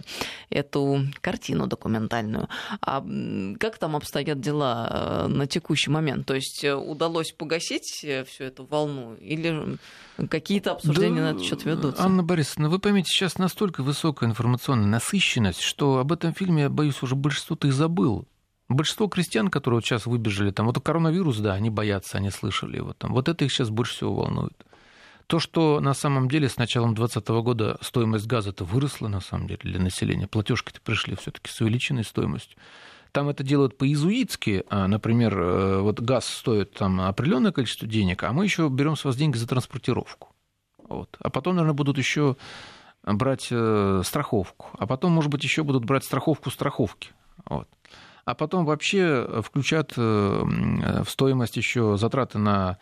[0.49, 2.49] эту картину документальную.
[2.81, 3.03] А
[3.59, 6.27] как там обстоят дела на текущий момент?
[6.27, 9.77] То есть удалось погасить всю эту волну или
[10.29, 12.03] какие-то обсуждения да, на этот счет ведутся?
[12.03, 17.01] Анна Борисовна, вы поймите, сейчас настолько высокая информационная насыщенность, что об этом фильме, я боюсь,
[17.01, 18.27] уже большинство-то и забыл.
[18.67, 22.91] Большинство крестьян, которые вот сейчас выбежали, там, вот коронавирус, да, они боятся, они слышали его
[22.93, 23.13] там.
[23.13, 24.65] Вот это их сейчас больше всего волнует.
[25.27, 29.61] То, что на самом деле с началом 2020 года стоимость газа-то выросла, на самом деле,
[29.63, 30.27] для населения.
[30.27, 32.57] Платежки-то пришли все таки с увеличенной стоимостью.
[33.13, 34.65] Там это делают по-иезуитски.
[34.69, 39.05] А, например, э, вот газ стоит там определенное количество денег, а мы еще берем с
[39.05, 40.33] вас деньги за транспортировку.
[40.89, 41.15] Вот.
[41.19, 42.35] А потом, наверное, будут еще
[43.03, 47.11] брать э, страховку, а потом, может быть, еще будут брать страховку страховки.
[47.45, 47.67] Вот.
[48.25, 50.01] А потом вообще включат э,
[51.03, 52.77] в стоимость еще затраты на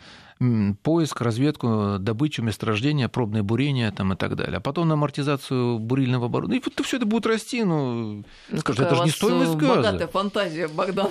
[0.82, 4.58] поиск, разведку, добычу, месторождения, пробные бурения там, и так далее.
[4.58, 6.60] А потом на амортизацию бурильного оборудования.
[6.60, 9.82] И вот все это будет расти, ну, ну скажи, это же не стоимость газа.
[9.82, 11.10] Богатая фантазия, Богдан.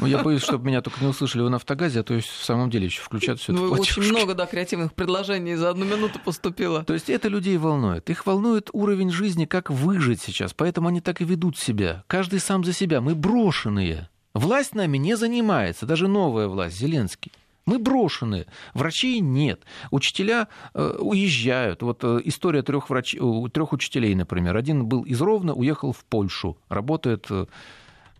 [0.00, 2.70] Ну, я боюсь, чтобы меня только не услышали в нафтогазе, а то есть в самом
[2.70, 6.84] деле еще включат все это ну, Очень много, да, креативных предложений за одну минуту поступило.
[6.84, 8.10] То есть это людей волнует.
[8.10, 12.02] Их волнует уровень жизни, как выжить сейчас, поэтому они так и ведут себя.
[12.08, 13.00] Каждый сам за себя.
[13.00, 14.08] Мы брошенные.
[14.34, 17.32] Власть нами не занимается, даже новая власть, Зеленский.
[17.66, 21.82] Мы брошены, врачей нет, учителя э, уезжают.
[21.82, 23.16] Вот э, история трех, врач...
[23.52, 24.56] трех учителей, например.
[24.56, 27.46] Один был из Ровно, уехал в Польшу, работает э,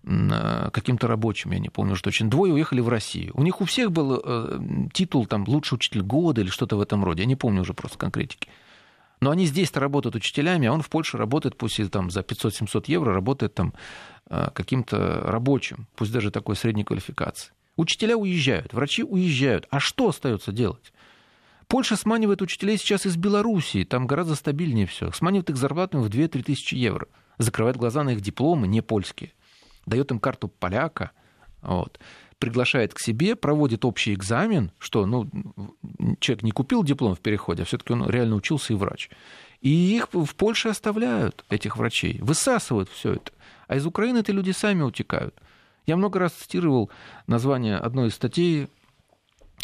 [0.04, 2.30] каким-то рабочим, я не помню что точно.
[2.30, 3.32] Двое уехали в Россию.
[3.34, 4.60] У них у всех был э,
[4.92, 7.22] титул там лучший учитель года или что-то в этом роде.
[7.22, 8.48] Я не помню уже просто конкретики.
[9.20, 12.84] Но они здесь-то работают учителями, а он в Польше работает, пусть и там за 500-700
[12.88, 13.72] евро, работает там
[14.28, 17.52] э, каким-то рабочим, пусть даже такой средней квалификации.
[17.76, 19.66] Учителя уезжают, врачи уезжают.
[19.70, 20.92] А что остается делать?
[21.68, 25.10] Польша сманивает учителей сейчас из Белоруссии, там гораздо стабильнее все.
[25.12, 27.08] Сманивает их зарплатами в 2-3 тысячи евро.
[27.38, 29.32] Закрывает глаза на их дипломы, не польские.
[29.86, 31.12] Дает им карту поляка,
[31.62, 31.98] вот.
[32.38, 35.30] приглашает к себе, проводит общий экзамен, что ну,
[36.20, 39.08] человек не купил диплом в переходе, а все-таки он реально учился и врач.
[39.62, 43.32] И их в Польше оставляют, этих врачей, высасывают все это.
[43.66, 45.34] А из Украины эти люди сами утекают.
[45.86, 46.90] Я много раз цитировал
[47.26, 48.68] название одной из статей,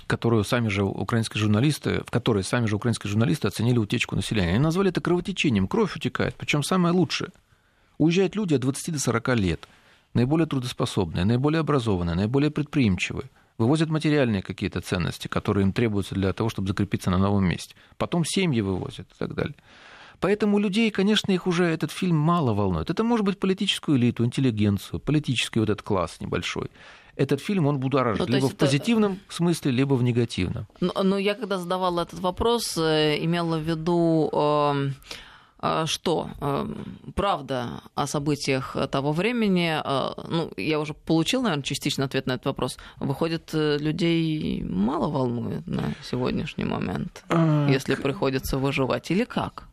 [0.07, 4.51] которую сами же украинские журналисты, в которой сами же украинские журналисты оценили утечку населения.
[4.51, 5.69] Они назвали это кровотечением.
[5.69, 7.31] Кровь утекает, причем самое лучшее.
[7.99, 9.69] Уезжают люди от 20 до 40 лет,
[10.15, 13.29] наиболее трудоспособные, наиболее образованные, наиболее предприимчивые,
[13.59, 17.75] вывозят материальные какие-то ценности, которые им требуются для того, чтобы закрепиться на новом месте.
[17.97, 19.57] Потом семьи вывозят и так далее.
[20.21, 22.91] Поэтому людей, конечно, их уже этот фильм мало волнует.
[22.91, 26.71] Это может быть политическую элиту, интеллигенцию, политический вот этот класс небольшой
[27.19, 28.29] этот фильм он будоражит.
[28.29, 28.65] Ну, либо в это...
[28.65, 30.67] позитивном смысле, либо в негативном.
[30.81, 34.91] Но, но я когда задавала этот вопрос, э, имела в виду э,
[35.61, 36.31] э, что
[37.17, 39.83] правда о событиях того времени,
[40.29, 42.79] ну, я уже получил, наверное, частично ответ на этот вопрос.
[43.01, 47.69] Выходит, людей мало волнует на сегодняшний момент, а...
[47.69, 49.69] если приходится выживать, или как?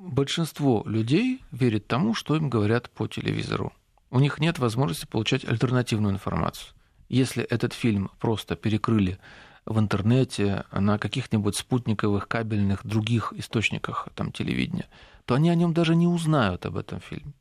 [0.00, 3.72] Большинство людей верит тому, что им говорят по телевизору.
[4.10, 6.74] У них нет возможности получать альтернативную информацию.
[7.08, 9.18] Если этот фильм просто перекрыли
[9.66, 14.88] в интернете, на каких-нибудь спутниковых, кабельных, других источниках там, телевидения,
[15.26, 17.32] то они о нем даже не узнают об этом фильме.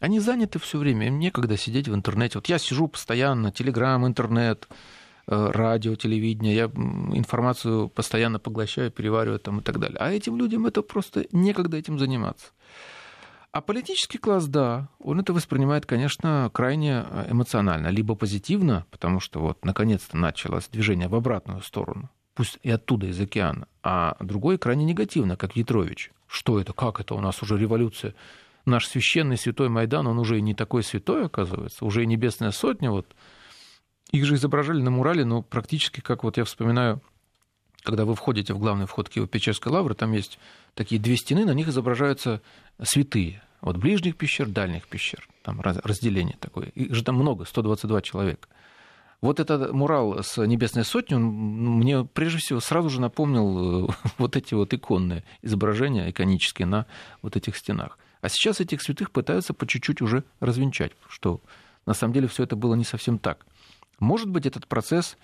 [0.00, 2.38] Они заняты все время, им некогда сидеть в интернете.
[2.38, 4.68] Вот я сижу постоянно, телеграм, интернет,
[5.30, 9.96] радио, телевидение, я информацию постоянно поглощаю, перевариваю там и так далее.
[9.98, 12.48] А этим людям это просто некогда этим заниматься.
[13.52, 19.40] А политический класс, да, он это воспринимает, конечно, крайне э, эмоционально, либо позитивно, потому что
[19.40, 24.84] вот наконец-то началось движение в обратную сторону, пусть и оттуда, из океана, а другой крайне
[24.84, 26.12] негативно, как Ятрович.
[26.28, 28.14] Что это, как это, у нас уже революция,
[28.66, 32.92] наш священный святой Майдан, он уже и не такой святой, оказывается, уже и небесная сотня,
[32.92, 33.06] вот
[34.12, 37.00] их же изображали на мурале, но практически, как вот я вспоминаю,
[37.82, 40.38] когда вы входите в главный вход Киево-Печерской лавры, там есть
[40.74, 42.42] такие две стены, на них изображаются
[42.82, 43.42] святые.
[43.60, 45.28] Вот ближних пещер, дальних пещер.
[45.42, 46.66] Там разделение такое.
[46.68, 48.48] Их же там много, 122 человека.
[49.20, 54.36] Вот этот мурал с Небесной сотни, он мне прежде всего сразу же напомнил э, вот
[54.36, 56.86] эти вот иконные изображения, иконические на
[57.20, 57.98] вот этих стенах.
[58.22, 61.40] А сейчас этих святых пытаются по чуть-чуть уже развенчать, что
[61.84, 63.44] на самом деле все это было не совсем так.
[64.00, 65.16] Может быть, этот процесс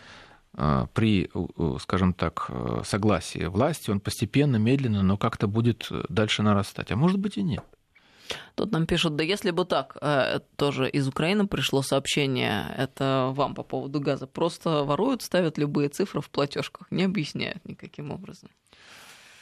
[0.55, 2.51] э, при, э, скажем так,
[2.85, 6.93] согласии власти, он постепенно, медленно, но как-то будет дальше нарастать.
[6.93, 7.65] А может быть и нет.
[8.55, 13.55] Тут нам пишут, да если бы так, э, тоже из Украины пришло сообщение, это вам
[13.55, 18.49] по поводу газа, просто воруют, ставят любые цифры в платежках, не объясняют никаким образом.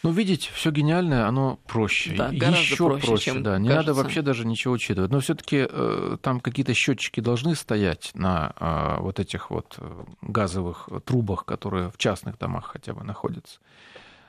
[0.04, 2.14] Ну, видите, все гениальное, оно проще.
[2.14, 3.58] Да, Еще проще, проще чем да.
[3.58, 3.88] Не кажется.
[3.88, 5.10] надо вообще даже ничего учитывать.
[5.10, 10.90] Но все-таки э, там какие-то счетчики должны стоять на э, вот этих вот э, газовых
[11.06, 13.60] трубах, которые в частных домах хотя бы находятся.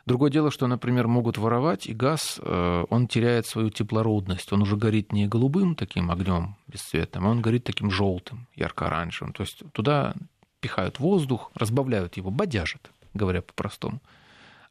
[0.05, 4.53] Другое дело, что, например, могут воровать, и газ, э, он теряет свою теплородность.
[4.53, 9.33] Он уже горит не голубым таким огнем бесцветным, а он горит таким желтым, ярко-оранжевым.
[9.33, 10.13] То есть туда
[10.61, 13.99] пихают воздух, разбавляют его, бодяжат, говоря по-простому.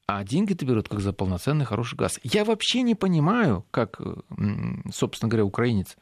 [0.06, 2.20] А деньги-то берут как за полноценный хороший газ.
[2.22, 4.00] Я вообще не понимаю, как,
[4.92, 5.96] собственно говоря, украинец,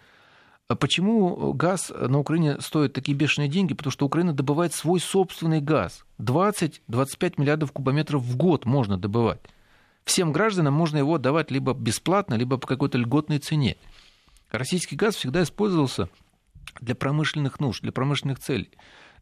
[0.68, 3.74] а почему газ на Украине стоит такие бешеные деньги?
[3.74, 6.04] Потому что Украина добывает свой собственный газ.
[6.18, 9.40] 20-25 миллиардов кубометров в год можно добывать.
[10.04, 13.76] Всем гражданам можно его отдавать либо бесплатно, либо по какой-то льготной цене.
[14.50, 16.08] Российский газ всегда использовался
[16.80, 18.70] для промышленных нужд, для промышленных целей,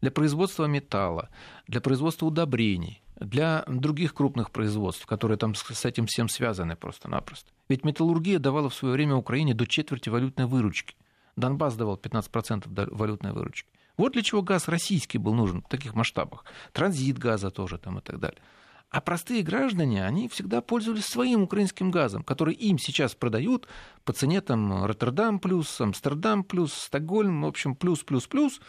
[0.01, 1.29] для производства металла,
[1.67, 7.49] для производства удобрений, для других крупных производств, которые там с этим всем связаны просто-напросто.
[7.69, 10.95] Ведь металлургия давала в свое время Украине до четверти валютной выручки.
[11.35, 13.69] Донбасс давал 15% валютной выручки.
[13.97, 16.45] Вот для чего газ российский был нужен в таких масштабах.
[16.73, 18.41] Транзит газа тоже там и так далее.
[18.89, 23.67] А простые граждане, они всегда пользовались своим украинским газом, который им сейчас продают
[24.03, 28.59] по цене там Роттердам плюс, Амстердам плюс, Стокгольм, в общем, плюс, плюс, плюс.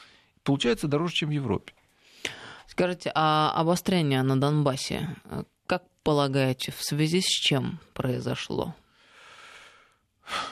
[0.45, 1.73] Получается дороже, чем в Европе.
[2.73, 5.15] Скажите, а обострение на Донбассе,
[5.67, 8.75] как полагаете, в связи с чем произошло?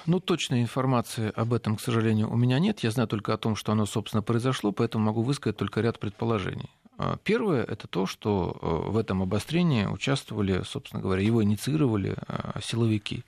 [0.05, 2.81] Ну, точной информации об этом, к сожалению, у меня нет.
[2.81, 6.69] Я знаю только о том, что оно, собственно, произошло, поэтому могу высказать только ряд предположений.
[6.99, 12.61] А, первое– это то, что э, в этом обострении участвовали, собственно говоря, его инициировали а,
[12.63, 13.25] силовики,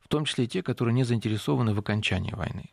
[0.00, 2.72] в том числе и те, которые не заинтересованы в окончании войны.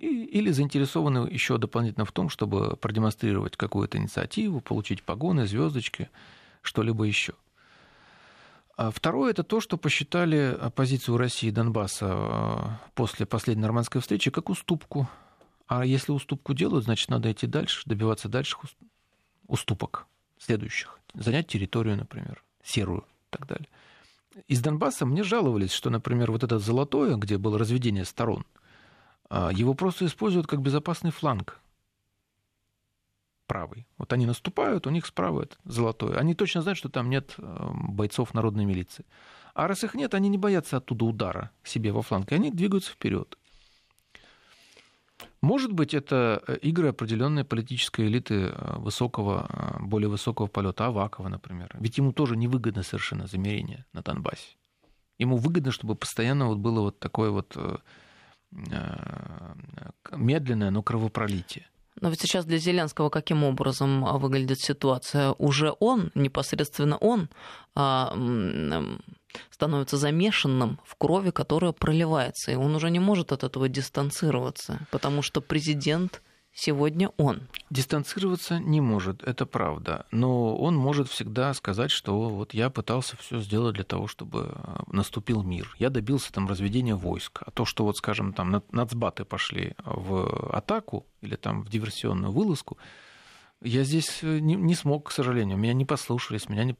[0.00, 6.08] Или заинтересованы еще дополнительно в том, чтобы продемонстрировать какую-то инициативу, получить погоны, звездочки,
[6.62, 7.34] что-либо еще–
[8.80, 14.30] а второе– это то, что посчитали оппозицию России и Донбасса а, после последней нормандской встречи
[14.30, 15.06] как уступку.
[15.66, 18.56] А если уступку делают, значит, надо идти дальше, добиваться дальше
[19.48, 20.06] уступок
[20.38, 20.98] следующих.
[21.12, 23.68] Занять территорию, например, серую и так далее.
[24.48, 28.46] Из Донбасса мне жаловались, что, например, вот это золотое, где было разведение сторон,
[29.30, 31.60] его просто используют как безопасный фланг
[33.50, 33.84] правый.
[33.98, 36.16] Вот они наступают, у них справа это золотое.
[36.16, 39.04] Они точно знают, что там нет э, бойцов народной милиции.
[39.54, 42.92] А раз их нет, они не боятся оттуда удара себе во фланг, и они двигаются
[42.92, 43.36] вперед.
[45.42, 49.48] Может быть, это э, игры определенной политической элиты э, высокого,
[49.80, 51.70] более высокого полета, Авакова, например.
[51.74, 54.54] Ведь ему тоже невыгодно совершенно замерение на Донбассе.
[55.18, 57.56] Ему выгодно, чтобы постоянно вот было вот такое вот
[60.12, 61.66] медленное, но кровопролитие.
[62.00, 65.32] Но ведь сейчас для Зеленского каким образом а, выглядит ситуация?
[65.32, 67.28] Уже он, непосредственно он,
[67.74, 68.14] а,
[69.50, 72.52] становится замешанным в крови, которая проливается.
[72.52, 77.48] И он уже не может от этого дистанцироваться, потому что президент сегодня он.
[77.70, 80.06] Дистанцироваться не может, это правда.
[80.10, 84.82] Но он может всегда сказать, что вот я пытался все сделать для того, чтобы э,
[84.88, 85.74] наступил мир.
[85.78, 87.42] Я добился там разведения войск.
[87.46, 92.78] А то, что вот, скажем, там нацбаты пошли в атаку или там в диверсионную вылазку,
[93.62, 95.58] я здесь э, не, не смог, к сожалению.
[95.58, 96.76] Меня не послушались, меня не,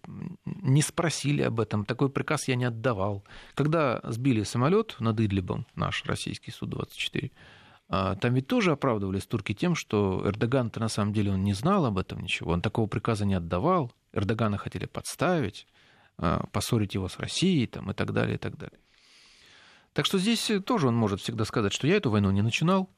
[0.47, 1.85] не спросили об этом.
[1.85, 3.23] Такой приказ я не отдавал.
[3.55, 7.60] Когда сбили самолет над Идлибом, наш российский Су-24, а,
[7.91, 11.99] там ведь тоже оправдывались турки тем, что Эрдоган-то на самом деле он не знал об
[11.99, 15.67] этом ничего, он такого приказа не отдавал, Эрдогана хотели подставить,
[16.17, 18.79] а, поссорить его с Россией там, и так далее, и так далее.
[19.93, 22.89] Так что здесь тоже он может всегда сказать, что я эту войну не начинал,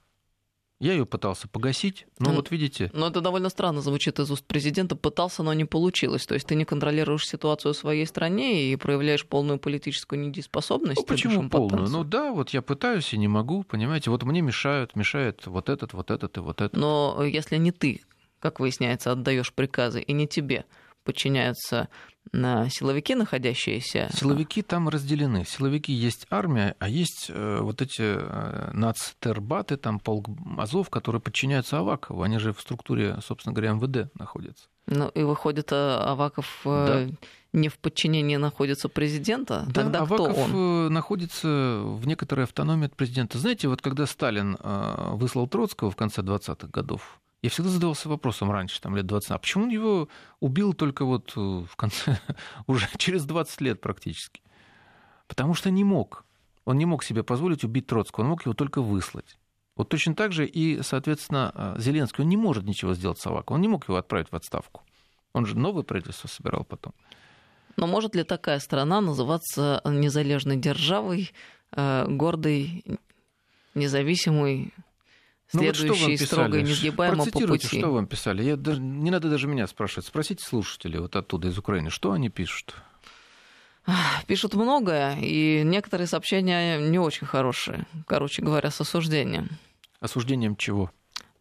[0.83, 2.91] я ее пытался погасить, но ну, вот видите...
[2.93, 4.97] Но это довольно странно звучит из уст президента.
[4.97, 6.27] Пытался, но не получилось.
[6.27, 10.99] То есть ты не контролируешь ситуацию в своей стране и проявляешь полную политическую недееспособность.
[10.99, 11.89] Ну почему полную?
[11.89, 14.11] Ну да, вот я пытаюсь и не могу, понимаете.
[14.11, 16.77] Вот мне мешают, мешает вот этот, вот этот и вот этот.
[16.77, 18.03] Но если не ты,
[18.41, 20.65] как выясняется, отдаешь приказы, и не тебе
[21.05, 21.91] подчиняются
[22.33, 24.11] силовики, находящиеся...
[24.13, 25.45] Силовики там разделены.
[25.45, 31.79] Силовики есть армия, а есть э, вот эти э, нацтербаты, там полк Азов, которые подчиняются
[31.79, 32.23] Авакову.
[32.23, 34.69] Они же в структуре, собственно говоря, МВД находятся.
[34.87, 37.07] Ну и выходит, Аваков да.
[37.53, 39.65] не в подчинении находится президента?
[39.69, 40.93] Да, Тогда Аваков кто он?
[40.93, 43.39] находится в некоторой автономии от президента.
[43.39, 48.81] Знаете, вот когда Сталин выслал Троцкого в конце 20-х годов, я всегда задавался вопросом раньше,
[48.81, 52.21] там, лет 20, а почему он его убил только вот э, в конце,
[52.69, 54.43] уже через 20 лет практически?
[55.27, 56.25] Потому что не мог.
[56.65, 59.39] Он не мог себе позволить убить Троцкого, он мог его только выслать.
[59.75, 63.57] Вот точно так же и, соответственно, э, Зеленский, он не может ничего сделать с Аваком,
[63.57, 64.83] он не мог его отправить в отставку.
[65.33, 66.95] Он же новое правительство собирал потом.
[67.77, 71.33] Но может ли такая страна называться незалежной державой,
[71.73, 72.85] э, гордой,
[73.75, 74.73] независимой,
[75.53, 77.79] следующий ну, вот строго и несгибаемо по пути.
[77.79, 78.43] что вам писали.
[78.43, 80.07] Я даже, не надо даже меня спрашивать.
[80.07, 82.75] Спросите слушателей вот оттуда, из Украины, что они пишут.
[84.27, 87.87] Пишут многое, и некоторые сообщения не очень хорошие.
[88.07, 89.49] Короче говоря, с осуждением.
[90.01, 90.91] Осуждением чего?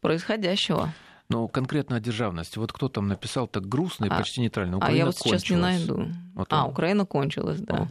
[0.02, 0.94] Происходящего.
[1.30, 2.58] Но конкретно о державности.
[2.58, 4.78] Вот кто там написал так грустно и а, почти нейтрально.
[4.78, 5.50] Украина а я вот сейчас кончилась.
[5.50, 6.12] не найду.
[6.34, 7.78] Вот а, Украина кончилась, да.
[7.78, 7.88] Вот.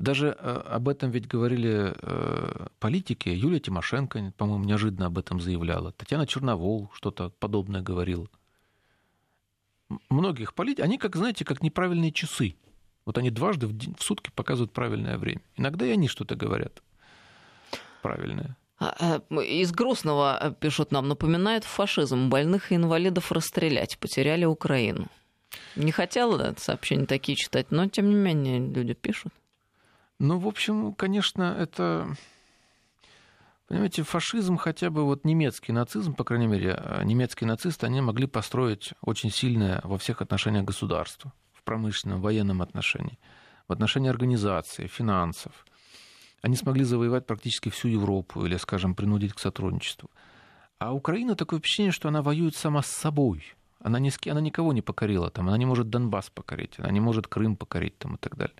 [0.00, 3.28] Даже э, об этом ведь говорили э, политики.
[3.28, 5.92] Юлия Тимошенко, по-моему, неожиданно об этом заявляла.
[5.92, 8.26] Татьяна Черновол что-то подобное говорила.
[10.08, 12.56] Многих политиков, они, как знаете, как неправильные часы.
[13.04, 15.42] Вот они дважды в, день, в сутки показывают правильное время.
[15.56, 16.82] Иногда и они что-то говорят
[18.00, 18.56] правильное.
[18.78, 22.30] А, э, из грустного пишут нам, напоминает фашизм.
[22.30, 23.98] Больных и инвалидов расстрелять.
[23.98, 25.08] Потеряли Украину.
[25.76, 29.34] Не хотела сообщения такие читать, но тем не менее люди пишут.
[30.20, 32.14] Ну, в общем, конечно, это...
[33.66, 38.26] Понимаете, фашизм, хотя бы вот немецкий нацизм, по крайней мере, а, немецкие нацисты, они могли
[38.26, 43.18] построить очень сильное во всех отношениях государство, в промышленном, военном отношении,
[43.66, 45.64] в отношении организации, финансов.
[46.42, 50.10] Они смогли завоевать практически всю Европу или, скажем, принудить к сотрудничеству.
[50.78, 53.54] А Украина такое впечатление, что она воюет сама с собой.
[53.78, 57.26] Она, ни, она никого не покорила, там, она не может Донбасс покорить, она не может
[57.26, 58.56] Крым покорить там, и так далее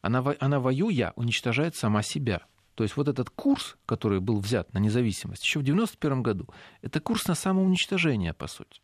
[0.00, 2.42] она, она воюя уничтожает сама себя.
[2.74, 6.48] То есть вот этот курс, который был взят на независимость еще в 1991 году,
[6.80, 8.80] это курс на самоуничтожение, по сути.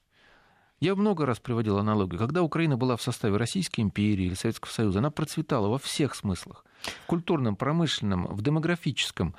[0.80, 2.18] Я много раз приводил аналогию.
[2.18, 6.64] Когда Украина была в составе Российской империи или Советского Союза, она процветала во всех смыслах.
[7.04, 9.34] В культурном, промышленном, в демографическом.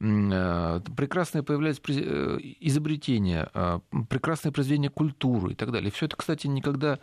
[0.00, 5.90] Э, прекрасные появлялись э, изобретения, э, прекрасные произведения культуры и так далее.
[5.90, 6.98] Все это, кстати, никогда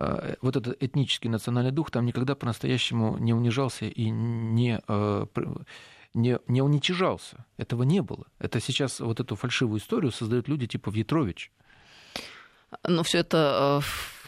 [0.00, 4.80] Э, вот этот этнический национальный дух там никогда по-настоящему не унижался и не,
[6.14, 7.44] не, не уничижался.
[7.56, 8.26] Этого не было.
[8.38, 11.50] Это сейчас вот эту фальшивую историю создают люди типа Вьетрович.
[12.86, 13.82] Но все это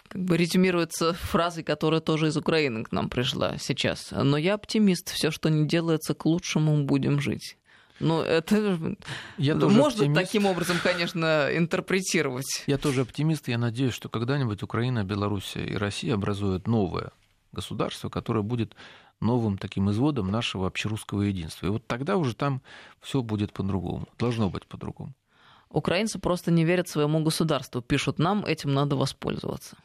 [0.09, 4.11] как бы резюмируется фразой, которая тоже из Украины к нам пришла сейчас.
[4.11, 5.11] Но я оптимист.
[5.11, 7.57] Все, что не делается к лучшему, будем жить.
[8.01, 8.97] Ну, это
[9.37, 10.21] я тоже можно оптимист.
[10.21, 12.65] таким образом, конечно, интерпретировать.
[12.67, 13.49] Я тоже оптимист.
[13.49, 17.13] Я надеюсь, что когда-нибудь Украина, Белоруссия и Россия образуют новое
[17.53, 18.75] государство, которое будет
[19.21, 21.67] новым таким изводом нашего общерусского единства.
[21.67, 22.63] И вот тогда уже там
[23.01, 24.09] все будет по-другому.
[24.19, 25.13] Должно быть по-другому.
[25.69, 27.81] Украинцы просто не верят своему государству.
[27.81, 29.77] Пишут нам, этим надо воспользоваться.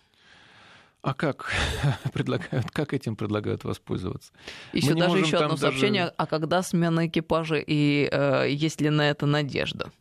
[1.05, 1.51] А как
[2.13, 4.33] предлагают, как этим предлагают воспользоваться?
[4.73, 6.15] Еще даже еще одно сообщение, даже...
[6.17, 9.91] а когда смена экипажа и э, есть ли на это надежда?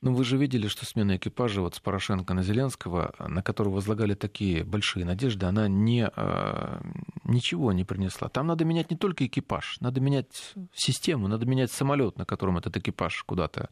[0.00, 4.14] Ну, вы же видели, что смена экипажа вот с Порошенко на Зеленского, на которого возлагали
[4.14, 6.80] такие большие надежды, она не, э,
[7.24, 8.30] ничего не принесла.
[8.30, 12.74] Там надо менять не только экипаж, надо менять систему, надо менять самолет, на котором этот
[12.78, 13.68] экипаж куда-то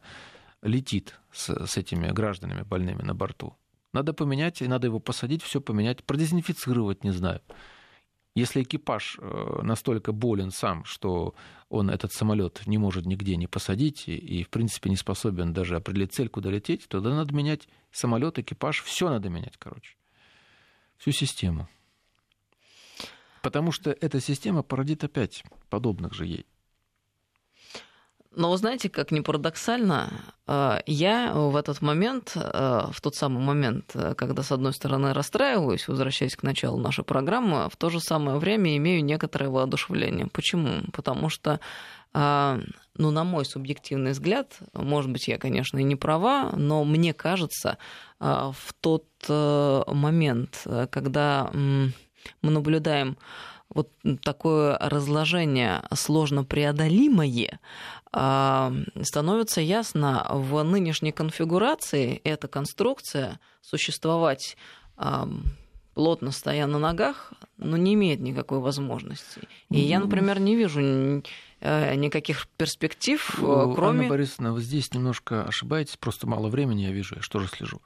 [0.61, 3.55] летит с, с этими гражданами больными на борту.
[3.95, 7.39] Надо поменять, и надо его посадить, все поменять, продезинфицировать, не знаю.
[8.35, 11.33] Если экипаж э, настолько болен сам, что
[11.69, 16.13] он этот самолет не может нигде не посадить и, в принципе, не способен даже определить
[16.13, 19.95] цель, куда лететь, то надо менять самолет, экипаж, все надо менять, короче.
[20.97, 21.69] Всю систему.
[23.41, 26.45] Потому что эта система породит опять подобных же ей.
[28.35, 30.09] Но вы знаете, как ни парадоксально,
[30.47, 35.13] э, я в этот момент, э, в тот самый момент, э, когда, с одной стороны,
[35.13, 40.27] расстраиваюсь, возвращаясь к началу нашей программы, в то же самое время имею некоторое воодушевление.
[40.27, 40.83] Почему?
[40.91, 41.59] Потому что
[42.13, 47.77] ну, на мой субъективный взгляд, может быть, я, конечно, и не права, но мне кажется,
[48.19, 51.91] в тот момент, когда мы
[52.41, 53.17] наблюдаем
[53.73, 53.89] вот
[54.21, 57.59] такое разложение сложно преодолимое,
[58.11, 64.55] а, становится ясно, в нынешней конфигурации эта конструкция существовать
[65.93, 69.41] плотно стоя на ногах, но не имеет никакой возможности.
[69.69, 70.79] И я, например, не вижу
[71.61, 74.01] никаких перспектив, кроме...
[74.01, 77.81] Анна Борисовна, вы здесь немножко ошибаетесь, просто мало времени я вижу, я что же слежу.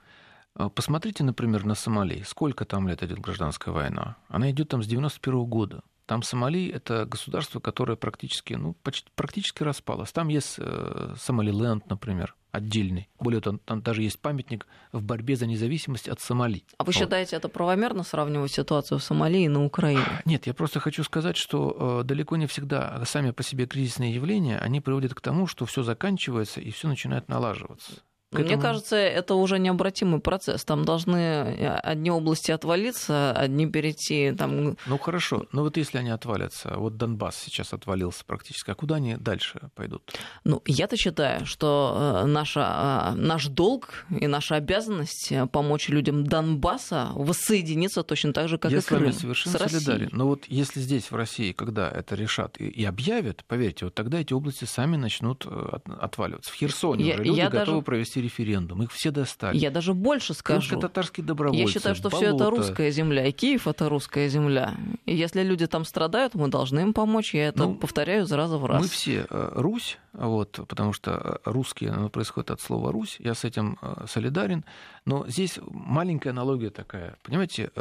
[0.76, 2.24] Посмотрите, например, на Сомали.
[2.24, 4.18] Сколько там лет идет гражданская война?
[4.28, 5.84] Она идет там с 91 года.
[6.10, 10.12] Там Сомали— это государство, которое практически, ну, почти, практически распалось.
[10.12, 13.10] Там есть э, Сомалиленд, например, отдельный.
[13.20, 16.64] Более того, там даже есть памятник в борьбе за независимость от Сомали.
[16.80, 16.96] А вы вот.
[16.96, 20.02] считаете это правомерно сравнивать ситуацию в Сомали и на Украине?
[20.26, 24.58] Нет, я просто хочу сказать, что э, далеко не всегда сами по себе кризисные явления,
[24.58, 28.02] они приводят к тому, что все заканчивается и все начинает налаживаться.
[28.32, 28.46] Этому...
[28.46, 30.64] Мне кажется, это уже необратимый процесс.
[30.64, 34.78] Там должны э, одни области отвалиться, одни перейти там.
[34.86, 39.16] Ну хорошо, но вот если они отвалятся, вот Донбасс сейчас отвалился практически, а куда они
[39.16, 40.14] дальше пойдут?
[40.44, 47.10] Ну я-то считаю, что э, наша, э, наш долг и наша обязанность помочь людям Донбасса
[47.16, 49.06] воссоединиться точно так же, как Я и Крым.
[49.06, 50.10] Я с вами совершенно с солидарен.
[50.12, 54.20] Но вот если здесь в России, когда это решат и, и объявят, поверьте, вот тогда
[54.20, 56.52] эти области сами начнут от, отваливаться.
[56.52, 57.82] В Херсоне я, уже люди я готовы даже...
[57.82, 58.84] провести провести референдум.
[58.84, 59.58] Их все достали.
[59.58, 60.80] Я даже больше скажу.
[60.80, 61.62] татарские добровольцы.
[61.62, 64.76] Я считаю, что все это русская земля, и Киев это русская земля.
[65.06, 67.34] И если люди там страдают, мы должны им помочь.
[67.34, 68.82] Я это ну, повторяю из раза в раз.
[68.82, 71.12] Мы все э, Русь, вот, потому что
[71.46, 73.18] э, русские, оно происходит от слова Русь.
[73.20, 74.66] Я с этим э, солидарен.
[75.06, 77.16] Но здесь маленькая аналогия такая.
[77.24, 77.72] Понимаете,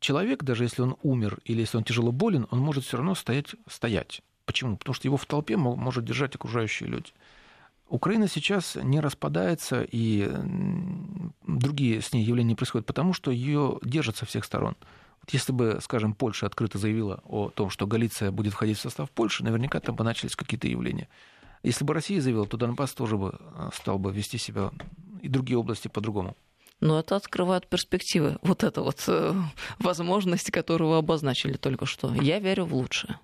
[0.00, 3.54] человек, даже если он умер или если он тяжело болен, он может все равно стоять,
[3.68, 4.22] стоять.
[4.44, 4.76] Почему?
[4.76, 7.12] Потому что его в толпе может держать окружающие люди.
[7.92, 10.26] Украина сейчас не распадается, и
[11.46, 14.76] другие с ней явления происходят, потому что ее держат со всех сторон.
[15.20, 19.10] Вот если бы, скажем, Польша открыто заявила о том, что Галиция будет входить в состав
[19.10, 21.06] Польши, наверняка там бы начались какие-то явления.
[21.62, 24.70] Если бы Россия заявила, то Донбасс тоже бы э, стал бы вести себя
[25.20, 26.34] и другие области по-другому.
[26.80, 28.38] Но это открывает перспективы.
[28.40, 29.34] Вот эта вот э,
[29.80, 32.14] возможность, которую вы обозначили только что.
[32.14, 33.18] Я верю в лучшее.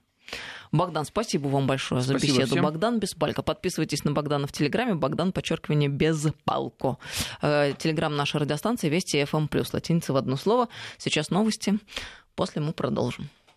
[0.73, 2.51] Богдан, спасибо вам большое спасибо за беседу.
[2.51, 2.63] Всем.
[2.63, 3.43] Богдан Беспалько.
[3.43, 4.95] Подписывайтесь на Богдана в Телеграме.
[4.95, 6.99] Богдан, подчеркивание, без палко.
[7.41, 9.49] Э, Телеграм нашей радиостанции Вести FM+.
[9.73, 10.69] Латиница в одно слово.
[10.99, 11.79] Сейчас новости.
[12.35, 13.31] После мы продолжим.